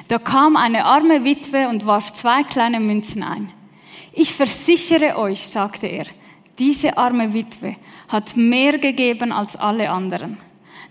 Da 0.09 0.18
kam 0.18 0.57
eine 0.57 0.85
arme 0.85 1.25
Witwe 1.25 1.68
und 1.68 1.87
warf 1.87 2.12
zwei 2.12 2.42
kleine 2.42 2.81
Münzen 2.81 3.22
ein. 3.22 3.53
Ich 4.12 4.33
versichere 4.33 5.16
euch, 5.16 5.46
sagte 5.46 5.87
er, 5.87 6.07
diese 6.59 6.96
arme 6.98 7.33
Witwe 7.33 7.77
hat 8.09 8.37
mehr 8.37 8.79
gegeben 8.79 9.33
als 9.33 9.57
alle 9.57 9.90
anderen. 9.90 10.37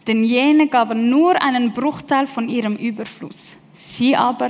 Denn 0.07 0.23
jene 0.23 0.67
gaben 0.67 1.10
nur 1.10 1.39
einen 1.41 1.71
Bruchteil 1.71 2.25
von 2.25 2.49
ihrem 2.49 2.75
Überfluss. 2.75 3.57
Sie 3.73 4.15
aber, 4.15 4.49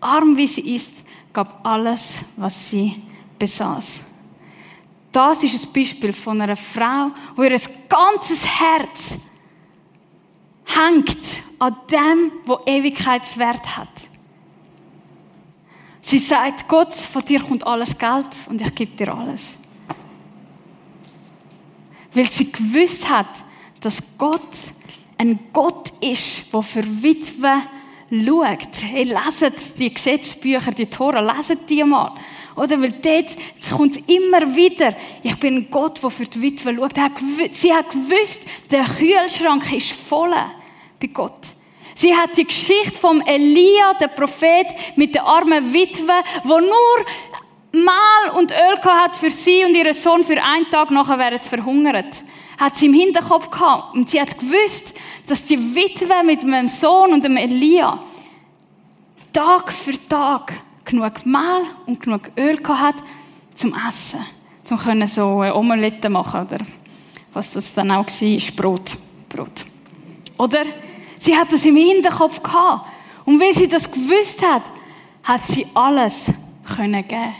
arm 0.00 0.36
wie 0.36 0.48
sie 0.48 0.74
ist, 0.74 1.06
gab 1.32 1.64
alles, 1.64 2.24
was 2.36 2.70
sie 2.70 3.00
besaß. 3.38 4.02
Das 5.12 5.42
ist 5.42 5.66
ein 5.66 5.72
Beispiel 5.72 6.12
von 6.12 6.40
einer 6.40 6.56
Frau, 6.56 7.10
wo 7.36 7.42
ihr 7.42 7.60
ganzes 7.88 8.44
Herz 8.44 9.18
hängt 10.76 11.18
an 11.58 11.76
dem, 11.90 12.32
wo 12.44 12.58
Ewigkeitswert 12.66 13.76
hat. 13.76 13.88
Sie 16.02 16.18
sagt, 16.18 16.66
Gott, 16.66 16.92
von 16.92 17.24
dir 17.24 17.40
kommt 17.40 17.66
alles 17.66 17.96
Geld 17.96 18.26
und 18.48 18.60
ich 18.60 18.74
gebe 18.74 18.96
dir 18.96 19.14
alles. 19.14 19.56
Weil 22.12 22.28
sie 22.28 22.50
gewusst 22.50 23.08
hat, 23.08 23.44
dass 23.80 24.02
Gott 24.18 24.40
ein 25.18 25.38
Gott 25.52 25.92
ist, 26.00 26.52
der 26.52 26.62
für 26.62 27.02
Witwen 27.02 27.62
schaut. 28.10 28.82
Hey, 28.82 29.04
leset 29.04 29.78
die 29.78 29.92
Gesetzbücher, 29.92 30.72
die 30.72 30.86
Tora, 30.86 31.20
leset 31.20 31.68
die 31.68 31.84
mal. 31.84 32.14
Oder? 32.56 32.80
Weil 32.80 32.92
dort 32.92 33.30
kommt 33.70 33.96
es 33.96 34.02
immer 34.06 34.56
wieder. 34.56 34.96
Ich 35.22 35.38
bin 35.38 35.56
ein 35.56 35.70
Gott, 35.70 36.02
der 36.02 36.10
für 36.10 36.24
die 36.24 36.42
Witwe 36.42 36.74
schaut. 36.74 36.94
Sie 37.52 37.72
hat 37.72 37.90
gewusst, 37.90 38.40
der 38.70 38.84
Kühlschrank 38.84 39.72
ist 39.72 39.92
voll 39.92 40.34
bei 41.00 41.08
Gott. 41.08 41.46
Sie 41.94 42.14
hat 42.14 42.36
die 42.36 42.44
Geschichte 42.44 42.98
vom 42.98 43.20
Elia, 43.20 43.94
der 43.94 44.08
Prophet, 44.08 44.66
mit 44.96 45.14
der 45.14 45.24
armen 45.24 45.72
Witwe, 45.72 46.12
wo 46.44 46.58
nur 46.60 47.04
Mehl 47.72 48.38
und 48.38 48.50
Öl 48.50 48.82
hat 48.84 49.16
für 49.16 49.30
sie 49.30 49.64
und 49.64 49.74
ihren 49.74 49.94
Sohn 49.94 50.24
für 50.24 50.42
einen 50.42 50.68
Tag, 50.70 50.90
nachher 50.90 51.18
wären 51.18 51.38
sie 51.40 51.48
verhungert. 51.48 52.24
Hat 52.58 52.76
sie 52.76 52.86
im 52.86 52.94
Hinterkopf 52.94 53.50
gehabt. 53.50 53.94
Und 53.94 54.10
sie 54.10 54.20
hat 54.20 54.38
gewusst, 54.38 54.94
dass 55.26 55.44
die 55.44 55.58
Witwe 55.74 56.24
mit 56.24 56.42
dem 56.42 56.68
Sohn 56.68 57.12
und 57.12 57.24
dem 57.24 57.36
Elia 57.36 57.98
Tag 59.32 59.72
für 59.72 59.92
Tag 60.08 60.52
genug 60.84 61.24
Mehl 61.24 61.62
und 61.86 62.00
genug 62.00 62.32
Öl 62.36 62.58
hat 62.68 62.96
zum 63.54 63.74
Essen. 63.88 64.20
Zum 64.64 64.78
können 64.78 65.06
so 65.06 65.42
Omelette 65.42 66.08
machen 66.08 66.46
oder 66.46 66.58
was 67.32 67.52
das 67.52 67.72
dann 67.72 67.92
auch 67.92 68.06
war, 68.06 68.56
Brot. 68.56 68.98
Brot. 69.28 69.64
Oder? 70.36 70.64
Sie 71.20 71.36
hat 71.36 71.52
das 71.52 71.66
im 71.66 71.76
Hinterkopf 71.76 72.42
gehabt. 72.42 72.88
Und 73.26 73.38
weil 73.38 73.54
sie 73.54 73.68
das 73.68 73.88
gewusst 73.90 74.42
hat, 74.42 74.62
hat 75.22 75.46
sie 75.46 75.66
alles 75.74 76.32
können 76.76 77.06
geben. 77.06 77.34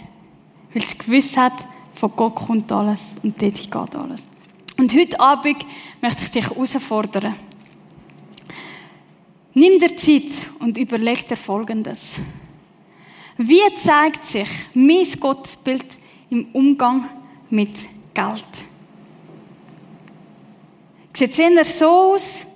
Weil 0.73 0.83
sie 0.87 0.99
gewusst 0.99 1.37
hat, 1.37 1.67
von 1.95 2.13
Gott 2.15 2.35
kommt 2.35 2.71
alles 2.71 3.17
und 3.23 3.41
dort 3.41 3.55
geht 3.55 3.97
alles. 3.97 4.29
Und 4.77 4.95
heute 4.95 5.19
Abend 5.19 5.67
möchte 6.01 6.23
ich 6.23 6.31
dich 6.31 6.49
herausfordern. 6.49 7.35
Nimm 9.55 9.79
dir 9.79 9.97
Zeit 9.97 10.31
und 10.61 10.77
überleg 10.77 11.27
dir 11.27 11.37
Folgendes. 11.37 12.21
Wie 13.39 13.63
zeigt 13.83 14.27
sich 14.27 14.49
mein 14.75 15.07
Gottesbild 15.19 15.87
im 16.29 16.49
Umgang 16.53 17.09
mit 17.49 17.73
Geld? 18.13 18.47
Sieht 21.15 21.31
es 21.31 21.39
eher 21.39 21.65
so 21.65 22.15
aus? 22.15 22.47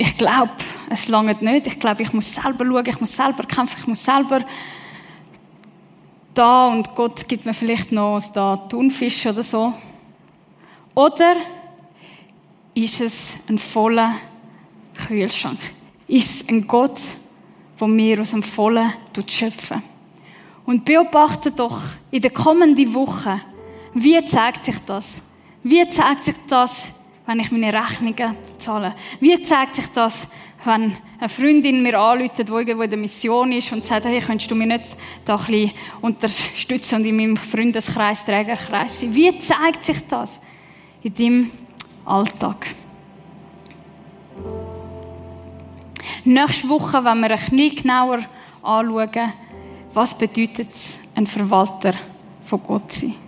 Ich 0.00 0.16
glaube, 0.16 0.52
es 0.90 1.08
langt 1.08 1.42
nicht. 1.42 1.66
Ich 1.66 1.80
glaube, 1.80 2.04
ich 2.04 2.12
muss 2.12 2.32
selber 2.32 2.64
schauen, 2.64 2.86
ich 2.86 3.00
muss 3.00 3.16
selber 3.16 3.42
kämpfen, 3.42 3.78
ich 3.80 3.86
muss 3.88 4.04
selber 4.04 4.44
da 6.32 6.68
und 6.68 6.94
Gott 6.94 7.26
gibt 7.26 7.44
mir 7.44 7.52
vielleicht 7.52 7.90
noch 7.90 8.22
da 8.32 8.56
Thunfisch 8.56 9.26
oder 9.26 9.42
so. 9.42 9.72
Oder 10.94 11.34
ist 12.74 13.00
es 13.00 13.38
ein 13.48 13.58
voller 13.58 14.14
Kühlschrank? 14.94 15.58
Ist 16.06 16.42
es 16.42 16.48
ein 16.48 16.64
Gott, 16.68 17.00
der 17.80 17.88
mir 17.88 18.20
aus 18.20 18.30
dem 18.30 18.44
Vollen 18.44 18.92
schöpfen 19.28 19.82
Und 20.64 20.84
beobachte 20.84 21.50
doch 21.50 21.80
in 22.12 22.22
den 22.22 22.32
kommenden 22.32 22.94
Wochen, 22.94 23.40
wie 23.94 24.24
zeigt 24.24 24.64
sich 24.64 24.78
das? 24.86 25.22
Wie 25.64 25.88
zeigt 25.88 26.26
sich 26.26 26.36
das, 26.46 26.92
wenn 27.28 27.40
ich 27.40 27.50
meine 27.50 27.74
Rechnungen 27.74 28.38
zahle? 28.56 28.94
Wie 29.20 29.40
zeigt 29.42 29.74
sich 29.76 29.88
das, 29.88 30.26
wenn 30.64 30.96
eine 31.20 31.28
Freundin 31.28 31.82
mir 31.82 32.00
anruft, 32.00 32.38
die 32.38 32.50
irgendwo 32.50 32.82
in 32.82 32.90
der 32.90 32.98
Mission 32.98 33.52
ist 33.52 33.70
und 33.70 33.84
sagt, 33.84 34.06
hey, 34.06 34.18
könntest 34.18 34.50
du 34.50 34.54
mich 34.54 34.66
nicht 34.66 34.96
da 35.26 35.36
ein 35.36 35.44
bisschen 35.44 35.72
unterstützen 36.00 36.94
und 36.94 37.04
in 37.04 37.16
meinem 37.16 37.36
Freundeskreis, 37.36 38.24
Trägerkreis 38.24 39.00
sein? 39.00 39.14
Wie 39.14 39.38
zeigt 39.38 39.84
sich 39.84 39.98
das 40.08 40.40
in 41.02 41.14
deinem 41.14 41.50
Alltag? 42.06 42.66
Nächste 46.24 46.68
Woche, 46.70 47.04
wenn 47.04 47.20
wir 47.20 47.30
ein 47.30 47.38
bisschen 47.38 47.74
genauer 47.74 48.20
anschauen, 48.62 49.32
was 49.92 50.16
bedeutet 50.16 50.70
es, 50.70 50.98
ein 51.14 51.26
Verwalter 51.26 51.92
von 52.46 52.62
Gott 52.62 52.90
zu 52.90 53.00
sein. 53.00 53.27